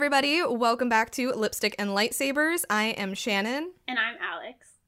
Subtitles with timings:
[0.00, 0.42] everybody.
[0.42, 2.64] Welcome back to Lipstick and Lightsabers.
[2.70, 3.72] I am Shannon.
[3.86, 4.78] And I'm Alex.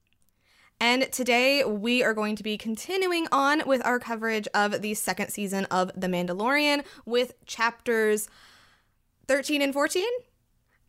[0.81, 5.29] And today we are going to be continuing on with our coverage of the second
[5.29, 8.27] season of The Mandalorian with chapters
[9.29, 10.03] 13 and 14.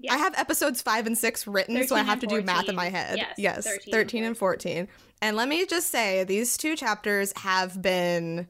[0.09, 2.87] I have episodes 5 and 6 written, so I have to do math in my
[2.87, 3.17] head.
[3.17, 4.77] Yes, yes 13, 13 and 14.
[4.77, 5.07] and 14.
[5.21, 8.47] And let me just say, these two chapters have been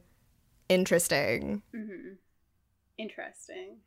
[0.68, 1.62] interesting.
[1.74, 2.12] Mm-hmm.
[2.96, 3.78] Interesting.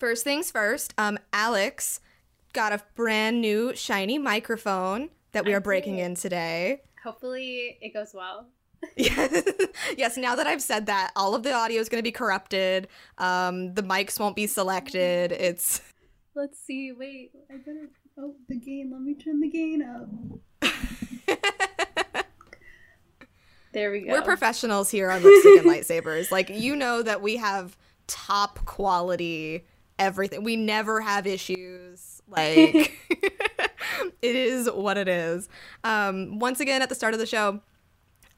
[0.00, 2.00] First things first, um, Alex
[2.54, 6.80] got a brand new shiny microphone that we I are breaking in today.
[7.04, 8.46] Hopefully, it goes well.
[8.96, 9.44] yes.
[9.98, 12.88] yes, now that I've said that, all of the audio is going to be corrupted.
[13.18, 15.32] Um, the mics won't be selected.
[15.38, 15.82] It's.
[16.34, 16.92] Let's see.
[16.92, 17.90] Wait, I better.
[18.18, 18.90] Oh, the gain.
[18.90, 20.08] Let me turn the gain up.
[23.72, 24.12] there we go.
[24.12, 26.30] We're professionals here on Lipstick and Lightsabers.
[26.30, 29.66] Like, you know that we have top quality
[30.00, 30.42] everything.
[30.42, 32.22] We never have issues.
[32.28, 32.98] Like,
[34.22, 35.48] it is what it is.
[35.84, 37.60] Um, once again, at the start of the show,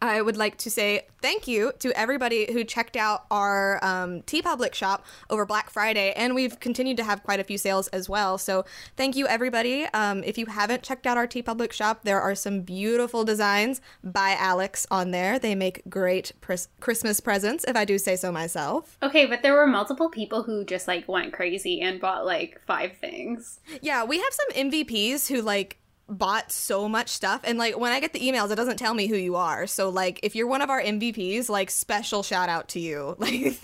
[0.02, 4.74] I would like to say thank you to everybody who checked out our um, TeePublic
[4.74, 8.36] shop over Black Friday, and we've continued to have quite a few sales as well.
[8.36, 8.64] So
[8.96, 9.84] thank you, everybody.
[9.94, 14.34] Um, if you haven't checked out our TeePublic shop, there are some beautiful designs by
[14.36, 15.38] Alex on there.
[15.38, 16.32] They make great
[16.80, 18.98] Christmas presents, if I do say so myself.
[19.04, 22.96] Okay, but there were multiple people who just like went crazy and bought like five
[22.96, 23.60] things.
[23.80, 25.78] Yeah, we have some MVPs who like
[26.12, 27.40] bought so much stuff.
[27.44, 29.66] And like when i get the emails it doesn't tell me who you are.
[29.66, 33.16] So like if you're one of our mvps like special shout out to you.
[33.22, 33.54] Like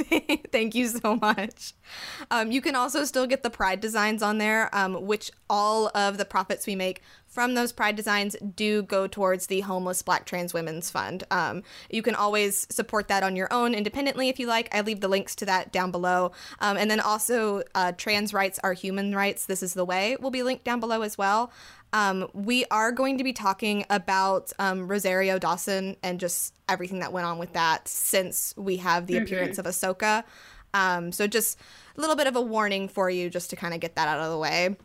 [0.53, 1.75] thank you so much.
[2.31, 6.17] Um, you can also still get the pride designs on there um, which all of
[6.17, 10.55] the profits we make from those pride designs do go towards the homeless black trans
[10.55, 11.25] women's fund.
[11.31, 14.75] Um, you can always support that on your own independently if you like.
[14.75, 16.33] I leave the links to that down below.
[16.61, 19.47] Um, and then also uh, trans rights are human rights.
[19.47, 21.53] This is the way will be linked down below as well
[21.93, 27.13] um, we are going to be talking about um, Rosario Dawson and just everything that
[27.13, 29.25] went on with that since we have the mm-hmm.
[29.25, 30.25] appearance of Ahsoka.
[30.75, 31.59] Um, so just
[31.97, 34.21] a little bit of a warning for you just to kind of get that out
[34.21, 34.77] of the way.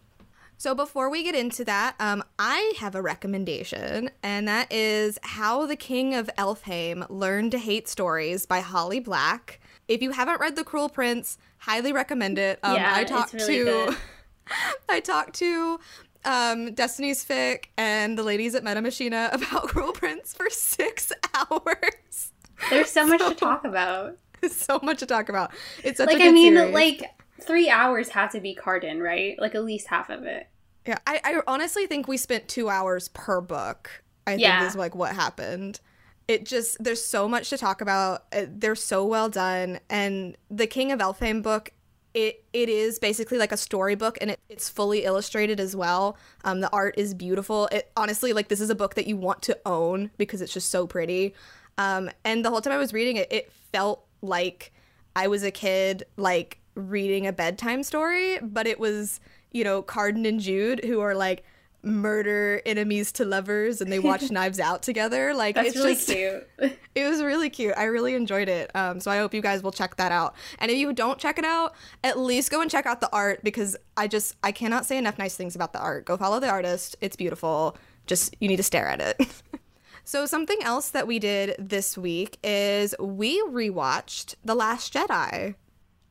[0.58, 5.66] So before we get into that, um, I have a recommendation, and that is How
[5.66, 9.59] the King of Elfhame Learned to Hate Stories by Holly Black.
[9.90, 12.59] If you haven't read The Cruel Prince, highly recommend it.
[12.63, 13.97] Um, yeah, I talked really to good.
[14.90, 15.80] I talked to
[16.25, 22.31] um, Destiny's Fic and the ladies at Meta Machina about Cruel Prince for six hours.
[22.69, 24.17] There's so, so much to talk about.
[24.41, 25.51] There's so much to talk about.
[25.83, 26.73] It's such like I mean, series.
[26.73, 27.03] like
[27.41, 29.39] three hours have to be Cardan, right?
[29.39, 30.47] Like at least half of it.
[30.88, 34.03] Yeah, I, I honestly think we spent two hours per book.
[34.28, 34.59] I yeah.
[34.59, 35.79] think is like what happened.
[36.28, 38.25] It just there's so much to talk about.
[38.31, 41.72] They're so well done, and the King of Elfhame book
[42.13, 46.18] it it is basically like a storybook and it, it's fully illustrated as well.
[46.44, 47.68] Um, the art is beautiful.
[47.72, 50.69] It honestly like this is a book that you want to own because it's just
[50.69, 51.34] so pretty.
[51.78, 54.72] Um, and the whole time i was reading it it felt like
[55.16, 59.19] i was a kid like reading a bedtime story but it was
[59.51, 61.44] you know Cardan and jude who are like
[61.83, 65.33] murder enemies to lovers and they watch Knives Out together.
[65.33, 66.79] Like That's it's really just cute.
[66.95, 67.73] it was really cute.
[67.77, 68.71] I really enjoyed it.
[68.75, 70.35] Um, so I hope you guys will check that out.
[70.59, 73.44] And if you don't check it out, at least go and check out the art
[73.44, 76.05] because I just I cannot say enough nice things about the art.
[76.05, 76.95] Go follow the artist.
[77.01, 77.77] It's beautiful.
[78.07, 79.27] Just you need to stare at it.
[80.05, 85.55] so something else that we did this week is we rewatched The Last Jedi.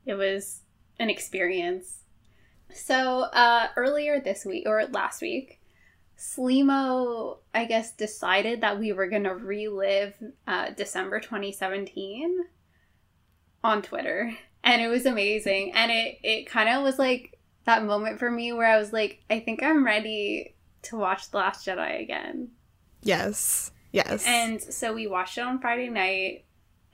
[0.05, 0.63] It was
[0.99, 2.01] an experience.
[2.75, 5.61] So uh, earlier this week or last week,
[6.23, 10.15] Slimo, I guess, decided that we were going to relive
[10.47, 12.45] uh, December 2017
[13.65, 14.33] on Twitter.
[14.63, 15.73] And it was amazing.
[15.75, 19.25] And it, it kind of was like that moment for me where I was like,
[19.29, 22.51] I think I'm ready to watch The Last Jedi again.
[23.03, 23.73] Yes.
[23.91, 24.25] Yes.
[24.25, 26.45] And so we watched it on Friday night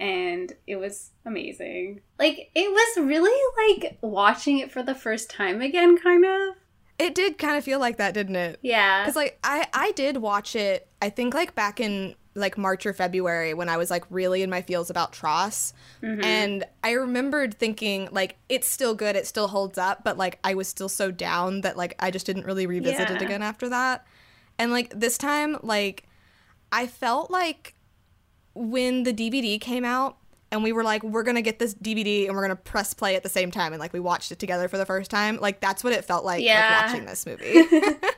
[0.00, 2.00] and it was amazing.
[2.18, 6.56] Like, it was really like watching it for the first time again, kind of.
[6.98, 8.58] It did kind of feel like that, didn't it?
[8.62, 9.04] Yeah.
[9.04, 12.92] Cuz like I I did watch it I think like back in like March or
[12.92, 15.72] February when I was like really in my feels about TROS.
[16.02, 16.22] Mm-hmm.
[16.22, 20.54] And I remembered thinking like it's still good, it still holds up, but like I
[20.54, 23.16] was still so down that like I just didn't really revisit Yeah.
[23.16, 24.06] it again after that.
[24.58, 26.04] And like this time like
[26.70, 27.74] I felt like
[28.54, 30.17] when the DVD came out
[30.50, 32.94] and we were like we're going to get this DVD and we're going to press
[32.94, 35.38] play at the same time and like we watched it together for the first time.
[35.40, 37.62] Like that's what it felt like, like watching this movie.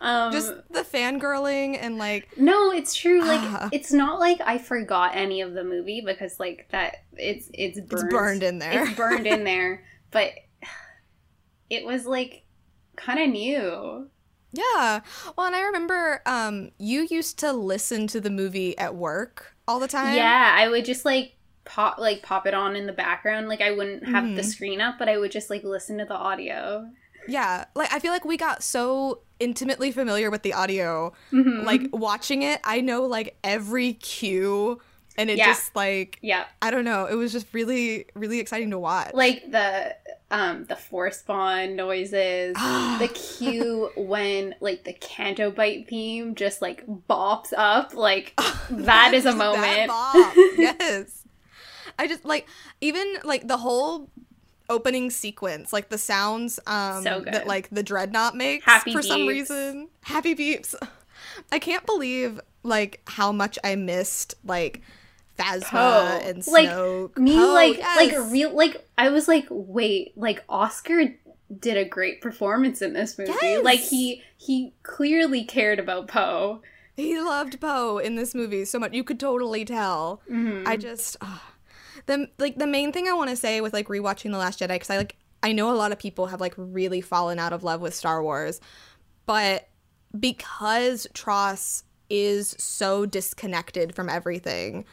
[0.00, 3.20] Um, just the fangirling and like No, it's true.
[3.26, 3.68] Like Ah.
[3.72, 8.04] it's not like I forgot any of the movie because like that it's it's burned,
[8.04, 8.84] it's burned in there.
[8.86, 10.32] It's burned in there, but
[11.70, 12.44] it was like
[12.96, 14.08] kind of new.
[14.52, 15.00] Yeah.
[15.36, 19.78] Well, and I remember um, you used to listen to the movie at work all
[19.78, 20.16] the time.
[20.16, 21.34] Yeah, I would just like
[21.70, 23.48] pop like pop it on in the background.
[23.48, 24.34] Like I wouldn't have mm-hmm.
[24.34, 26.90] the screen up, but I would just like listen to the audio.
[27.28, 27.66] Yeah.
[27.74, 31.12] Like I feel like we got so intimately familiar with the audio.
[31.32, 31.64] Mm-hmm.
[31.64, 34.80] Like watching it, I know like every cue
[35.16, 35.46] and it yeah.
[35.46, 39.50] just like yeah i don't know it was just really really exciting to watch like
[39.50, 39.94] the
[40.30, 42.54] um the force bond noises
[42.98, 48.32] the cue when like the Canto Bight theme just like bops up like
[48.70, 49.90] that is a moment
[50.56, 51.19] yes
[52.00, 52.48] i just like
[52.80, 54.08] even like the whole
[54.68, 59.04] opening sequence like the sounds um so that like the dreadnought makes happy for beeps.
[59.04, 60.74] some reason happy beeps
[61.52, 64.80] i can't believe like how much i missed like
[65.38, 67.16] Phasma and Snoke.
[67.16, 67.96] Like me, like yes.
[67.96, 71.14] like real, like I was like, wait, like Oscar
[71.58, 73.32] did a great performance in this movie.
[73.40, 73.64] Yes.
[73.64, 76.60] Like he he clearly cared about Poe.
[76.96, 78.92] He loved Poe in this movie so much.
[78.92, 80.20] You could totally tell.
[80.30, 80.68] Mm-hmm.
[80.68, 81.42] I just oh.
[82.06, 84.68] The like the main thing I want to say with like rewatching the Last Jedi
[84.68, 87.64] because I like I know a lot of people have like really fallen out of
[87.64, 88.60] love with Star Wars,
[89.26, 89.68] but
[90.18, 94.84] because TROS is so disconnected from everything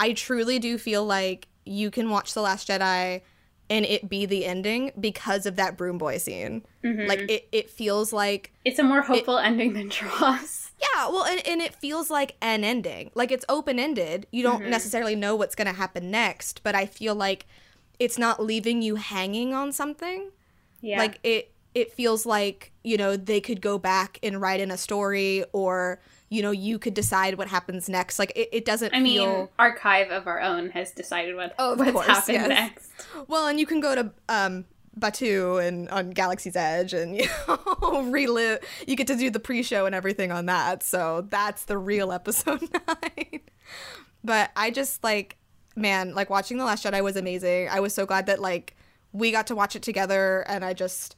[0.00, 3.20] I truly do feel like you can watch The Last Jedi
[3.68, 6.64] and it be the ending because of that broom boy scene.
[6.82, 7.06] Mm-hmm.
[7.06, 10.69] Like it, it feels like it's a more hopeful it, ending than TROS.
[10.80, 13.10] Yeah, well, and, and it feels like an ending.
[13.14, 14.26] Like it's open ended.
[14.30, 14.70] You don't mm-hmm.
[14.70, 17.46] necessarily know what's going to happen next, but I feel like
[17.98, 20.30] it's not leaving you hanging on something.
[20.80, 20.98] Yeah.
[20.98, 24.76] Like it, it feels like you know they could go back and write in a
[24.76, 29.02] story or you know you could decide what happens next like it, it doesn't i
[29.02, 29.36] feel...
[29.36, 32.48] mean archive of our own has decided what oh, what's course, happened yes.
[32.48, 32.90] next
[33.28, 34.64] well and you can go to um
[35.00, 39.86] Batuu and on Galaxy's Edge and you know relive you get to do the pre-show
[39.86, 40.82] and everything on that.
[40.82, 43.40] So that's the real episode 9.
[44.22, 45.36] but I just like
[45.76, 47.68] man, like watching The Last Jedi was amazing.
[47.68, 48.76] I was so glad that like
[49.12, 51.16] we got to watch it together and I just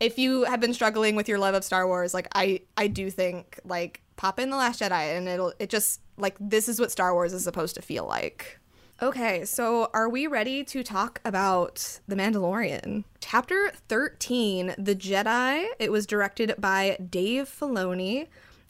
[0.00, 3.10] if you have been struggling with your love of Star Wars, like I I do
[3.10, 6.90] think like pop in the last jedi and it'll it just like this is what
[6.90, 8.58] star wars is supposed to feel like
[9.02, 13.04] okay so are we ready to talk about the mandalorian?
[13.20, 15.66] Chapter 13 the jedi.
[15.78, 18.28] It was directed by dave filoni.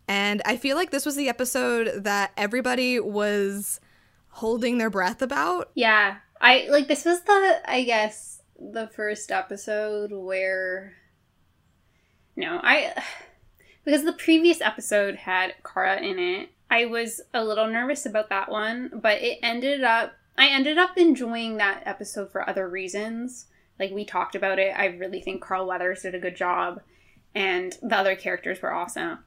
[0.09, 3.81] And i feel like this was the episode that everybody was
[4.29, 5.71] holding their breath about.
[5.75, 10.93] Yeah i like this was the i guess the first episode where
[12.37, 12.93] no i
[13.85, 16.49] because the previous episode had Cara in it.
[16.75, 20.99] I was a little nervous about that one, but it ended up I ended up
[20.99, 23.47] enjoying that episode for other reasons.
[23.79, 24.75] Like we talked about it.
[24.77, 26.81] I really think Carl Weathers did a good job
[27.33, 29.21] and the other characters were awesome.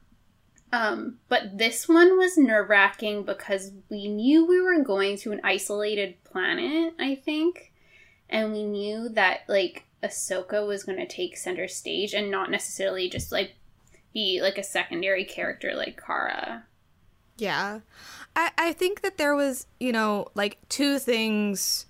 [0.74, 5.40] Um, but this one was nerve wracking because we knew we were going to an
[5.42, 7.72] isolated planet, I think.
[8.28, 13.08] And we knew that like Ahsoka was going to take center stage and not necessarily
[13.08, 13.54] just like
[14.12, 16.66] be like a secondary character like Cara.
[17.38, 17.80] Yeah.
[18.36, 21.86] I, I think that there was, you know, like two things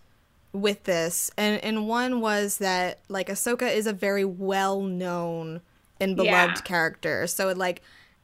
[0.52, 1.31] with this.
[1.37, 5.61] And and one was that like Ahsoka is a very well known
[6.00, 6.62] and beloved yeah.
[6.62, 7.26] character.
[7.26, 7.83] So it like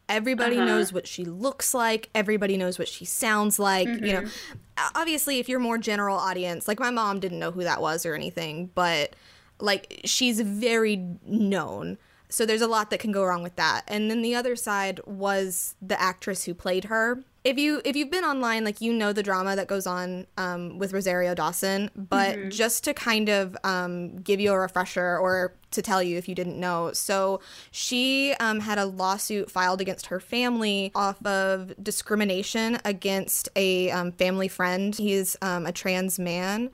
[0.09, 0.67] everybody uh-huh.
[0.67, 4.05] knows what she looks like, everybody knows what she sounds like, mm-hmm.
[4.05, 4.23] you know.
[4.23, 4.83] Mm-hmm.
[4.95, 8.15] Obviously if you're more general audience, like my mom didn't know who that was or
[8.15, 9.15] anything, but
[9.61, 11.99] like she's very known.
[12.29, 13.83] So there's a lot that can go wrong with that.
[13.87, 17.23] And then the other side was the actress who played her.
[17.45, 20.79] If you if you've been online, like you know the drama that goes on um,
[20.79, 22.49] with Rosario Dawson, but mm-hmm.
[22.49, 26.35] just to kind of um, give you a refresher or to tell you if you
[26.35, 27.41] didn't know, so
[27.71, 34.13] she um, had a lawsuit filed against her family off of discrimination against a um,
[34.13, 34.95] family friend.
[34.95, 36.71] He's um, a trans man,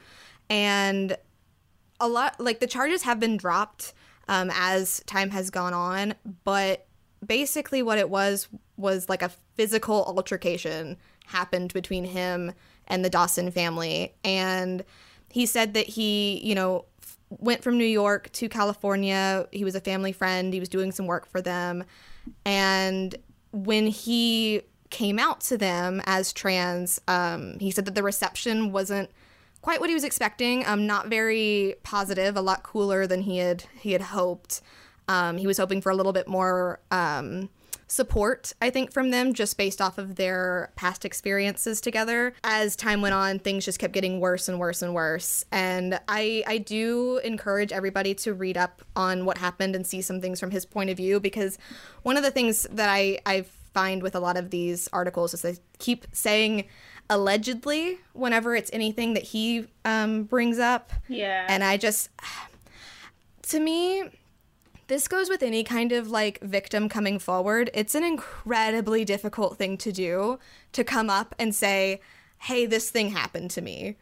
[0.49, 1.17] and
[1.99, 3.93] a lot like the charges have been dropped
[4.31, 6.15] um, as time has gone on.
[6.45, 6.87] But
[7.27, 10.97] basically, what it was was like a physical altercation
[11.27, 12.53] happened between him
[12.87, 14.15] and the Dawson family.
[14.25, 14.85] And
[15.29, 16.87] he said that he, you know,
[17.29, 19.47] went from New York to California.
[19.53, 21.85] He was a family friend, he was doing some work for them.
[22.45, 23.15] And
[23.53, 29.11] when he came out to them as trans, um, he said that the reception wasn't
[29.63, 30.67] quite what he was expecting.
[30.67, 32.37] Um, not very positive.
[32.37, 34.61] A lot cooler than he had he had hoped.
[35.09, 37.51] Um, he was hoping for a little bit more um,
[37.91, 42.33] support, I think, from them just based off of their past experiences together.
[42.45, 45.45] As time went on, things just kept getting worse and worse and worse.
[45.51, 50.21] And I, I do encourage everybody to read up on what happened and see some
[50.21, 51.59] things from his point of view because
[52.05, 55.43] one of the things that I, I find with a lot of these articles is
[55.43, 56.67] they keep saying
[57.11, 60.93] allegedly whenever it's anything that he um, brings up.
[61.09, 61.45] Yeah.
[61.49, 62.09] And I just,
[63.43, 64.05] to me,
[64.87, 67.69] this goes with any kind of like victim coming forward.
[67.75, 70.39] It's an incredibly difficult thing to do
[70.73, 72.01] to come up and say,
[72.39, 73.97] hey, this thing happened to me.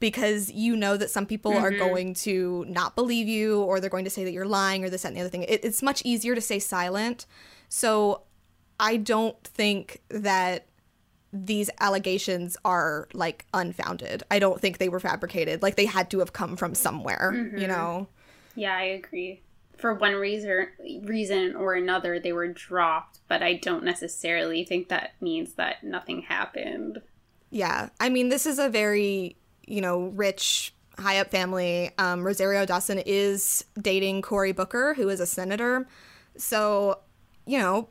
[0.00, 1.64] Because you know that some people mm-hmm.
[1.64, 4.88] are going to not believe you or they're going to say that you're lying or
[4.88, 5.42] this, that, and the other thing.
[5.42, 7.26] It, it's much easier to stay silent.
[7.68, 8.22] So
[8.80, 10.66] I don't think that
[11.32, 14.22] these allegations are like unfounded.
[14.30, 15.62] I don't think they were fabricated.
[15.62, 17.58] Like they had to have come from somewhere, mm-hmm.
[17.58, 18.08] you know?
[18.56, 19.42] Yeah, I agree
[19.80, 20.68] for one reason
[21.02, 26.22] reason or another they were dropped but i don't necessarily think that means that nothing
[26.22, 27.00] happened
[27.50, 32.66] yeah i mean this is a very you know rich high up family um, rosario
[32.66, 35.88] dawson is dating cory booker who is a senator
[36.36, 36.98] so
[37.46, 37.88] you know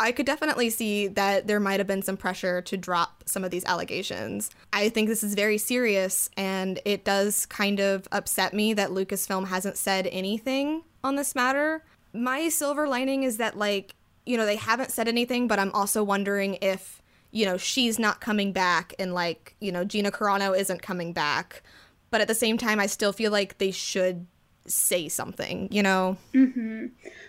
[0.00, 3.50] I could definitely see that there might have been some pressure to drop some of
[3.50, 4.50] these allegations.
[4.72, 9.46] I think this is very serious, and it does kind of upset me that Lucasfilm
[9.46, 11.84] hasn't said anything on this matter.
[12.12, 13.94] My silver lining is that, like,
[14.26, 18.20] you know, they haven't said anything, but I'm also wondering if, you know, she's not
[18.20, 21.62] coming back and, like, you know, Gina Carano isn't coming back.
[22.10, 24.26] But at the same time, I still feel like they should
[24.66, 26.16] say something, you know?
[26.32, 26.86] Mm-hmm.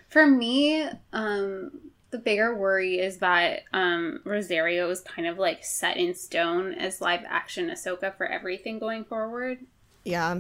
[0.10, 1.72] For me, um,
[2.16, 7.02] the bigger worry is that um, Rosario is kind of like set in stone as
[7.02, 9.60] live action Ahsoka for everything going forward.
[10.06, 10.40] Yeah.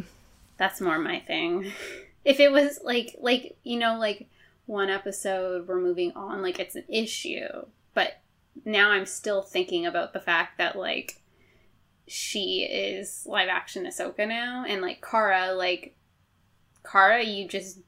[0.58, 1.72] That's more my thing.
[2.25, 4.27] if it was like like you know like
[4.65, 7.48] one episode we're moving on like it's an issue
[7.94, 8.20] but
[8.65, 11.22] now i'm still thinking about the fact that like
[12.08, 15.96] she is live action ahsoka now and like Cara like
[16.84, 17.79] Cara you just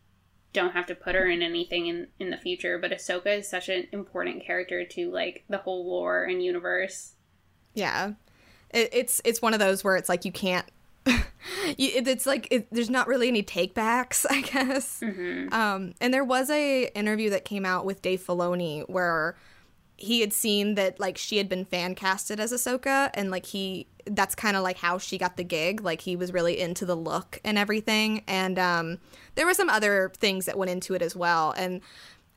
[0.54, 3.70] don't have to put her in anything in in the future but ahsoka is such
[3.70, 7.14] an important character to like the whole lore and universe
[7.74, 8.14] yeah
[8.72, 10.66] it, it's it's one of those where it's like you can't
[11.78, 15.00] it's like it, there's not really any takebacks, I guess.
[15.00, 15.54] Mm-hmm.
[15.54, 19.36] Um, and there was a interview that came out with Dave Filoni where
[19.98, 23.88] he had seen that like she had been fan casted as Ahsoka, and like he
[24.06, 25.82] that's kind of like how she got the gig.
[25.82, 29.00] Like he was really into the look and everything, and um,
[29.36, 31.52] there were some other things that went into it as well.
[31.58, 31.82] And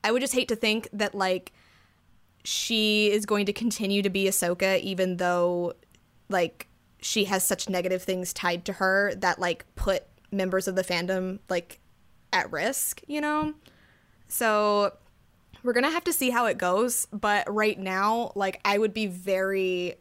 [0.03, 1.53] I would just hate to think that like
[2.43, 5.75] she is going to continue to be Ahsoka, even though
[6.29, 6.67] like
[7.03, 11.41] she has such negative things tied to her that like put members of the fandom
[11.49, 11.81] like
[12.33, 13.55] at risk, you know?
[14.29, 14.93] So
[15.63, 19.07] we're to have to see how it goes, but right now like I would be
[19.07, 19.97] very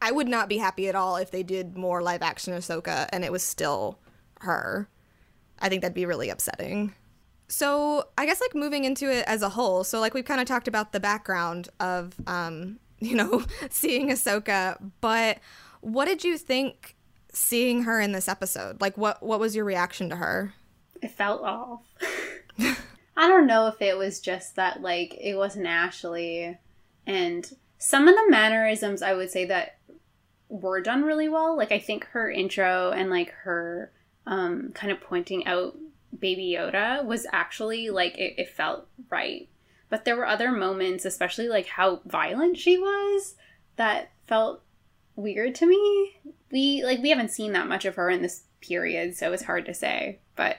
[0.00, 3.24] I would not be happy at all if they did more live action Ahsoka and
[3.24, 3.98] it was still
[4.40, 4.88] her.
[5.58, 6.94] I think that'd be really upsetting.
[7.48, 9.82] So, I guess like moving into it as a whole.
[9.82, 14.76] So, like we've kind of talked about the background of um, you know, seeing Ahsoka,
[15.00, 15.38] but
[15.80, 16.96] what did you think
[17.32, 18.80] seeing her in this episode?
[18.80, 20.54] Like what what was your reaction to her?
[21.02, 21.82] It felt off.
[23.18, 26.56] I don't know if it was just that like it wasn't Ashley
[27.04, 29.78] and some of the mannerisms I would say that
[30.48, 31.56] were done really well.
[31.56, 33.90] Like I think her intro and like her
[34.24, 35.76] um kind of pointing out
[36.16, 39.48] baby Yoda was actually like it, it felt right.
[39.88, 43.34] But there were other moments, especially like how violent she was,
[43.74, 44.62] that felt
[45.16, 46.20] weird to me.
[46.52, 49.66] We like we haven't seen that much of her in this period, so it's hard
[49.66, 50.58] to say, but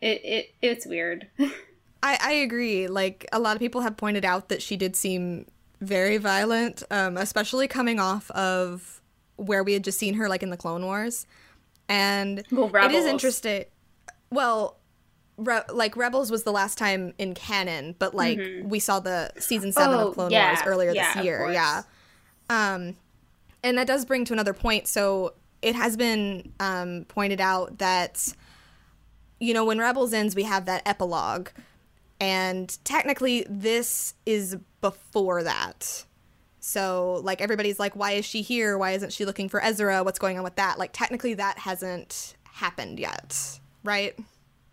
[0.00, 1.28] it it it's weird.
[2.06, 2.86] I I agree.
[2.88, 5.46] Like a lot of people have pointed out that she did seem
[5.80, 9.00] very violent, um, especially coming off of
[9.36, 11.26] where we had just seen her like in the Clone Wars,
[11.88, 13.64] and well, it is interesting.
[14.30, 14.78] Well,
[15.36, 18.68] Re- like Rebels was the last time in canon, but like mm-hmm.
[18.68, 21.50] we saw the season seven oh, of Clone yeah, Wars earlier yeah, this year.
[21.52, 21.82] Yeah.
[22.48, 22.96] Um,
[23.62, 24.86] and that does bring to another point.
[24.86, 28.32] So it has been um, pointed out that,
[29.40, 31.48] you know, when Rebels ends, we have that epilogue.
[32.20, 36.04] And technically, this is before that.
[36.60, 38.76] So, like, everybody's like, why is she here?
[38.76, 40.02] Why isn't she looking for Ezra?
[40.02, 40.78] What's going on with that?
[40.78, 44.18] Like, technically, that hasn't happened yet, right?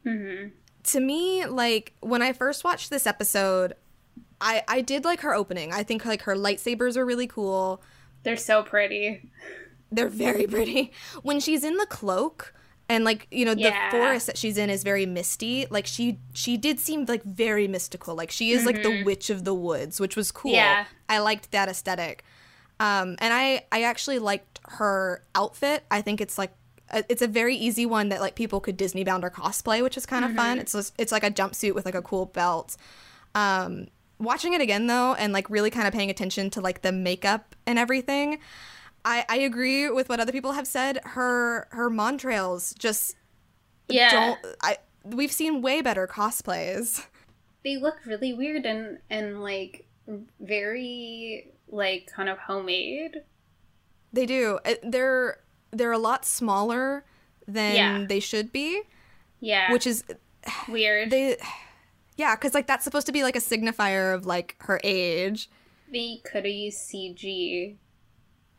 [0.05, 0.50] Mm-hmm.
[0.83, 3.73] To me, like, when I first watched this episode,
[4.41, 5.71] I, I did like her opening.
[5.71, 7.81] I think, like, her lightsabers are really cool.
[8.23, 9.29] They're so pretty.
[9.91, 10.91] They're very pretty.
[11.21, 12.53] When she's in the cloak
[12.89, 13.89] And like, you know, Yeah.
[13.89, 15.65] the forest that she's in is very misty.
[15.69, 18.13] Like she she did seem like very mystical.
[18.15, 20.51] Like she is like the witch of the woods, which was cool.
[20.51, 20.85] Yeah.
[21.07, 22.23] I liked that aesthetic.
[22.79, 25.83] Um and I I actually liked her outfit.
[25.89, 26.51] I think it's like
[26.89, 29.95] a- it's a very easy one that like people could Disney bound or cosplay, which
[29.97, 30.59] is kind of fun.
[30.59, 32.75] It's just, it's like a jumpsuit with like a cool belt.
[33.33, 33.87] Um,
[34.19, 37.55] watching it again though, and like really kind of paying attention to like the makeup
[37.65, 38.39] and everything,
[39.05, 41.00] I I agree with what other people have said.
[41.03, 43.15] Her her montrals just
[43.89, 44.10] Yeah.
[44.12, 44.39] don't.
[44.62, 47.05] I we've seen way better cosplays.
[47.63, 49.88] they look really weird and and like
[50.39, 53.24] very like kind of homemade.
[54.12, 54.60] They do.
[54.65, 55.39] Uh, They're
[55.72, 57.03] they're a lot smaller
[57.48, 58.05] than Yeah.
[58.07, 58.81] they should be,
[59.39, 59.72] Yeah.
[59.72, 60.03] which is
[60.69, 61.10] weird.
[61.10, 61.38] they.
[62.15, 65.50] Yeah, because like that's supposed to be like a signifier of like her age.
[65.91, 67.75] they could have used CG.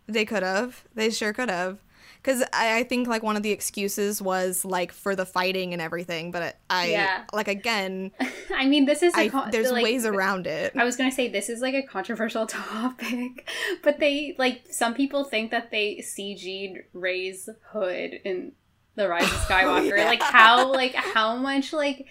[0.07, 0.85] They could have.
[0.95, 1.79] They sure could have.
[2.23, 5.83] Because I, I think like one of the excuses was like for the fighting and
[5.83, 7.25] everything, but I Yeah.
[7.35, 8.13] like again,
[8.55, 10.73] I mean, this is a I, con- there's like, ways around it.
[10.75, 13.47] I was gonna say this is like a controversial topic,
[13.83, 18.53] but they like some people think that they CG'd Rey's hood in
[18.95, 19.99] the Rise of oh, Skywalker.
[19.99, 20.05] yeah.
[20.07, 22.07] Like how like how much like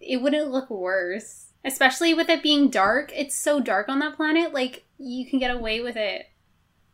[0.00, 3.10] it wouldn't look worse, especially with it being dark.
[3.12, 4.54] It's so dark on that planet.
[4.54, 6.26] Like you can get away with it.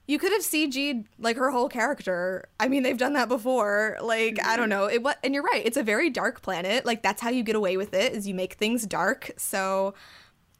[0.07, 2.49] You could have CG'd like her whole character.
[2.61, 3.97] I mean, they've done that before.
[4.03, 4.81] Like I don't mm-hmm.
[4.81, 4.87] know.
[4.87, 5.63] It what and you're right.
[5.65, 6.85] It's a very dark planet.
[6.85, 9.33] Like that's how you get away with it is you make things dark.
[9.37, 9.95] So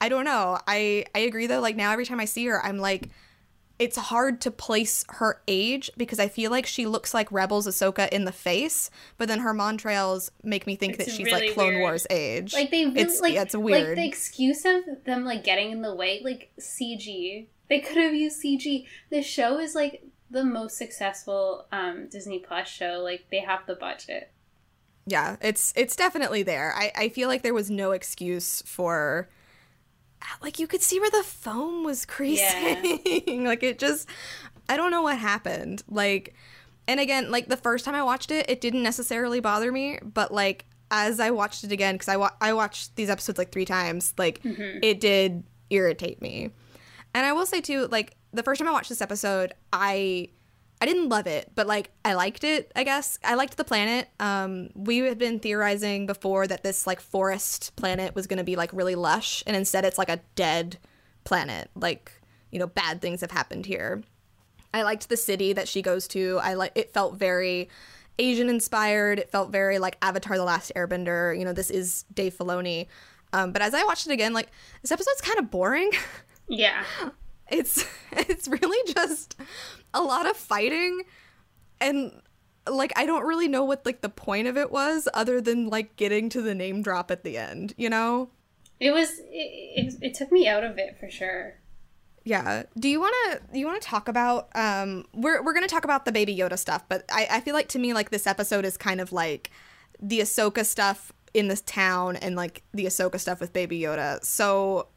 [0.01, 0.59] I don't know.
[0.67, 1.61] I I agree though.
[1.61, 3.11] Like now every time I see her, I'm like
[3.79, 8.09] it's hard to place her age because I feel like she looks like Rebels Ahsoka
[8.11, 11.55] in the face, but then her montrals make me think It's that she's really like
[11.55, 11.83] Clone weird.
[11.83, 12.55] Wars age.
[12.55, 15.83] Like they really It's- like yeah, it's like the excuse of them like getting in
[15.83, 17.47] the way, like CG.
[17.69, 18.87] They could have used CG.
[19.11, 23.01] The show is like the most successful um Disney Plus show.
[23.03, 24.31] Like they have the budget.
[25.07, 26.75] yeah, it's it's definitely there.
[26.77, 29.29] I I feel like there was no excuse for
[30.43, 33.45] like you could see where the foam was creasing.
[33.45, 34.09] like it just
[34.69, 35.83] I don't know what happened.
[35.89, 36.35] Like
[36.87, 40.33] and again, like the first time I watched it, it didn't necessarily bother me, but
[40.33, 43.65] like as I watched it again cuz I wa- I watched these episodes like 3
[43.65, 46.51] times, like it did irritate me.
[47.15, 50.29] And I will say too, like the first time I watched this episode, I
[50.81, 53.19] I didn't love it, but like I liked it, I guess.
[53.25, 54.09] I liked the planet.
[54.21, 58.57] Um we had been theorizing before that this like forest planet was going to be
[58.57, 60.79] like really lush and instead it's like a dead
[61.23, 61.71] planet.
[61.75, 62.13] Like,
[62.51, 64.03] you know, bad things have happened here.
[64.75, 66.41] I liked the city that she goes to.
[66.43, 67.69] I like it felt very
[68.19, 69.19] Asian inspired.
[69.21, 71.37] It felt very like Avatar: The Last Airbender.
[71.39, 72.89] You know, this is Dave Filoni.
[73.33, 74.51] Um, but as I watched it again, like
[74.83, 75.91] this episode's kind of boring.
[76.49, 76.85] Yeah.
[77.49, 79.37] it's it's really just
[79.93, 81.03] a lot of fighting
[81.81, 82.13] and
[82.69, 85.97] like I don't really know what like the point of it was other than like
[85.97, 88.31] getting to the name drop at the end, you know?
[88.81, 91.55] It was it, it, it took me out of it for sure.
[92.25, 92.63] Yeah.
[92.79, 95.85] Do you want to you want to talk about um we're we're going to talk
[95.85, 98.65] about the baby Yoda stuff, but I I feel like to me like this episode
[98.65, 99.51] is kind of like
[100.01, 104.25] the Ahsoka stuff in this town and like the Ahsoka stuff with baby Yoda.
[104.25, 104.89] So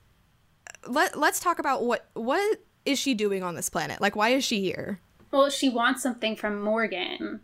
[0.85, 4.01] let let's talk about what what is she doing on this planet?
[4.01, 4.99] Like why is she here?
[5.31, 7.41] Well, she wants something from Morgan.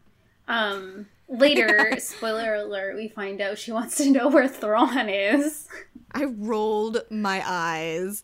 [0.48, 5.67] Um later, spoiler alert, we find out she wants to know where Thrawn is.
[6.12, 8.24] I rolled my eyes.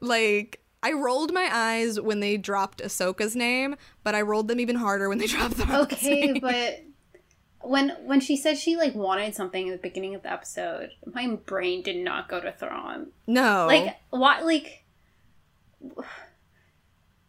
[0.00, 4.76] Like I rolled my eyes when they dropped Ahsoka's name, but I rolled them even
[4.76, 6.82] harder when they dropped the Okay, but
[7.62, 11.26] when when she said she like wanted something in the beginning of the episode, my
[11.46, 13.08] brain did not go to Thrawn.
[13.26, 14.84] no, Like what like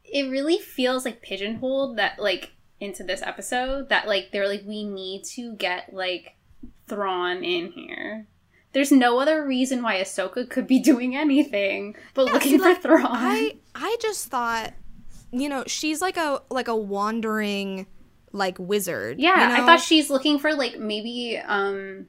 [0.04, 4.84] it really feels like pigeonholed that like into this episode that like they're like we
[4.84, 6.36] need to get like
[6.88, 8.28] Thrawn in here.
[8.74, 12.82] There's no other reason why Ahsoka could be doing anything but looking see, for like,
[12.82, 13.06] Thrawn.
[13.06, 14.74] I I just thought,
[15.32, 17.88] you know, she's like a like a wandering
[18.32, 19.20] like wizard.
[19.20, 22.08] Yeah, you I thought she's looking for like maybe um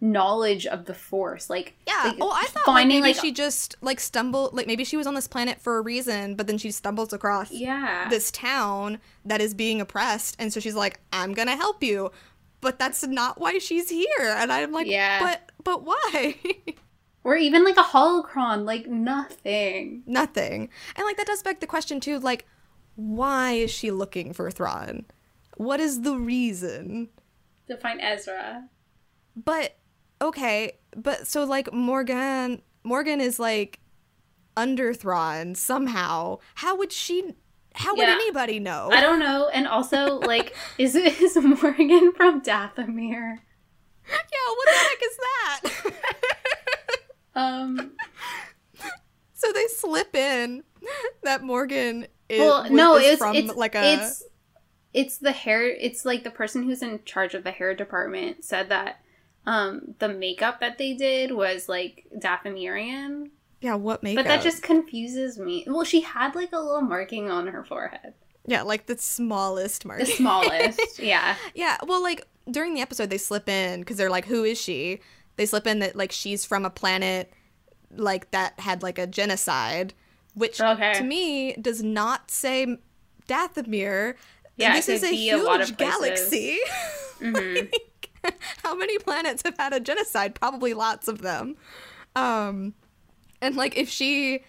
[0.00, 1.48] knowledge of the force.
[1.48, 2.02] Like Yeah.
[2.04, 4.96] like, oh, I thought finding like, maybe like she just like stumbled like maybe she
[4.96, 8.08] was on this planet for a reason, but then she stumbles across yeah.
[8.10, 12.10] this town that is being oppressed, and so she's like, "I'm gonna help you,"
[12.60, 14.08] but that's not why she's here.
[14.20, 15.20] And I'm like, Yeah.
[15.20, 16.36] but but why?
[17.24, 20.02] or even like a holocron, like nothing.
[20.06, 20.68] Nothing.
[20.96, 22.46] And like that does beg the question too, like,
[22.96, 25.06] why is she looking for Thrawn?
[25.56, 27.08] What is the reason?
[27.68, 28.68] To find Ezra.
[29.36, 29.76] But
[30.20, 33.80] okay, but so like Morgan Morgan is like
[34.56, 36.38] under Thrawn somehow.
[36.56, 37.34] How would she
[37.74, 38.14] How would Yeah.
[38.14, 38.90] anybody know?
[38.92, 39.48] I don't know.
[39.48, 43.38] And also, like, is is Morgan from Dathomir?
[44.06, 45.92] yeah, what the heck is that?
[47.36, 47.92] Um,
[49.32, 50.62] so they slip in
[51.24, 54.22] that Morgan is, well, no, is it's from it's like a it's
[54.94, 55.62] it's the hair.
[55.68, 59.00] It's like the person who's in charge of the hair department said that
[59.46, 63.30] um the makeup that they did was like Dathomirian.
[63.60, 64.24] yeah, what makeup?
[64.24, 65.64] But that just confuses me.
[65.66, 68.14] Well, she had like a little marking on her forehead,
[68.46, 70.00] yeah, like the smallest mark.
[70.00, 70.98] the smallest.
[70.98, 74.60] yeah, Yeah, well, like during the episode, they slip in because they're like, "Who is
[74.60, 75.00] she?"
[75.36, 77.32] They slip in that like she's from a planet
[77.96, 79.92] like that had like a genocide,
[80.34, 80.92] which Okay.
[80.94, 82.78] to me does not say
[83.28, 84.14] Dathomir.
[84.56, 85.70] Yeah, this is a a huge places.
[85.76, 86.58] galaxy.
[87.20, 87.72] Mhm.
[88.24, 90.34] Like, how many planets have had a genocide?
[90.34, 91.56] Probably lots of them.
[92.16, 92.72] Um,
[93.42, 94.44] and like if she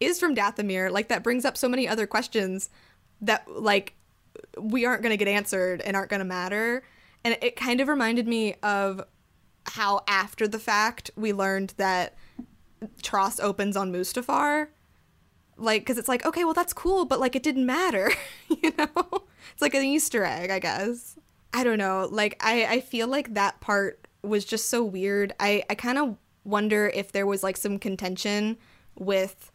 [0.00, 2.70] is from Dathomir, like that brings up so many other questions
[3.20, 3.94] that like
[4.58, 6.82] we aren't going to get answered and aren't going to matter.
[7.22, 9.04] And it kind of reminded me of
[9.66, 12.16] how after the fact we learned that
[13.02, 14.68] TROS opens on Mustafar.
[15.60, 18.10] Like, because it's like, okay, well, that's cool, but like, it didn't matter,
[18.48, 19.24] you know?
[19.52, 21.16] It's like an Easter egg, I guess.
[21.52, 22.08] I don't know.
[22.10, 25.34] Like, I, I feel like that part was just so weird.
[25.40, 28.56] I, I kind of wonder if there was like some contention
[28.96, 29.52] with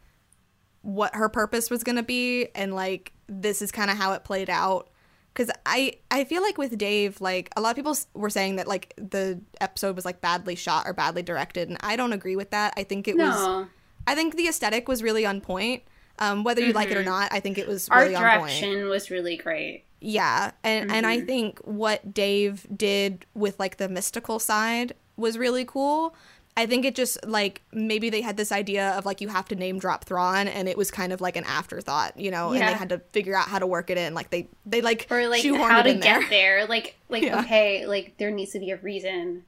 [0.82, 4.22] what her purpose was going to be and like this is kind of how it
[4.22, 4.88] played out
[5.34, 8.68] because I, I feel like with dave like a lot of people were saying that
[8.68, 12.50] like the episode was like badly shot or badly directed and i don't agree with
[12.50, 13.66] that i think it was
[14.06, 15.82] i think the aesthetic was really on point
[16.18, 18.50] um, whether you like it or not i think it was art really on point
[18.52, 19.84] direction was really great.
[20.00, 21.26] yeah, and and I Mhm.
[21.26, 26.14] think what Dave did with like the mystical side was really cool.
[26.58, 29.54] I think it just like maybe they had this idea of like you have to
[29.56, 32.72] name drop Thrawn, and it was kind of like an afterthought, you know, and they
[32.72, 34.14] had to figure out how to work it in.
[34.14, 36.28] Like they they like or like how it to get there.
[36.30, 36.66] there.
[36.66, 37.40] Like like Yeah.
[37.40, 39.44] okay, like there needs to be a reason.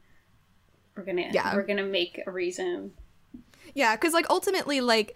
[0.97, 1.55] We're gonna Yeah.
[1.55, 2.93] we're gonna make a reason.
[3.75, 5.15] Yeah, because like ultimately, like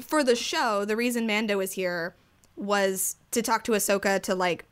[0.00, 2.14] for the show, the reason Mando is here
[2.56, 4.64] was to talk to Ahsoka to like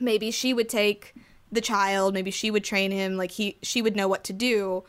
[0.00, 1.14] maybe she would take
[1.52, 4.84] the child, maybe she would train him, like he she would know what to do.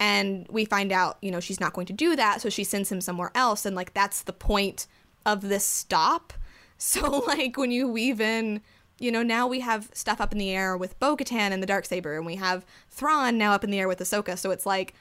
[0.00, 2.90] And we find out, you know, she's not going to do that, so she sends
[2.90, 4.86] him somewhere else, and like that's the point
[5.24, 6.32] of this stop.
[6.76, 8.60] So like when you weave in,
[8.98, 11.86] you know, now we have stuff up in the air with Bo-Katan and the dark
[11.86, 14.36] saber, and we have Thrawn now up in the air with Ahsoka.
[14.36, 14.92] So it's like,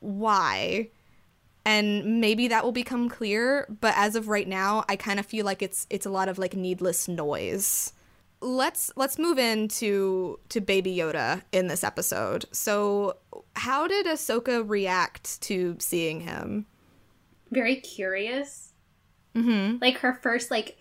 [0.00, 0.88] why?
[1.66, 5.44] And maybe that will become clear but as of right now i kind of feel
[5.44, 7.92] like it's it's a lot of like needless noise.
[8.40, 12.44] Let's let's move into to baby yoda in this episode.
[12.52, 13.16] So
[13.56, 16.66] how did ahsoka react to seeing him?
[17.50, 18.72] Very curious.
[19.34, 19.78] mm-hmm.
[19.80, 20.76] Like her first like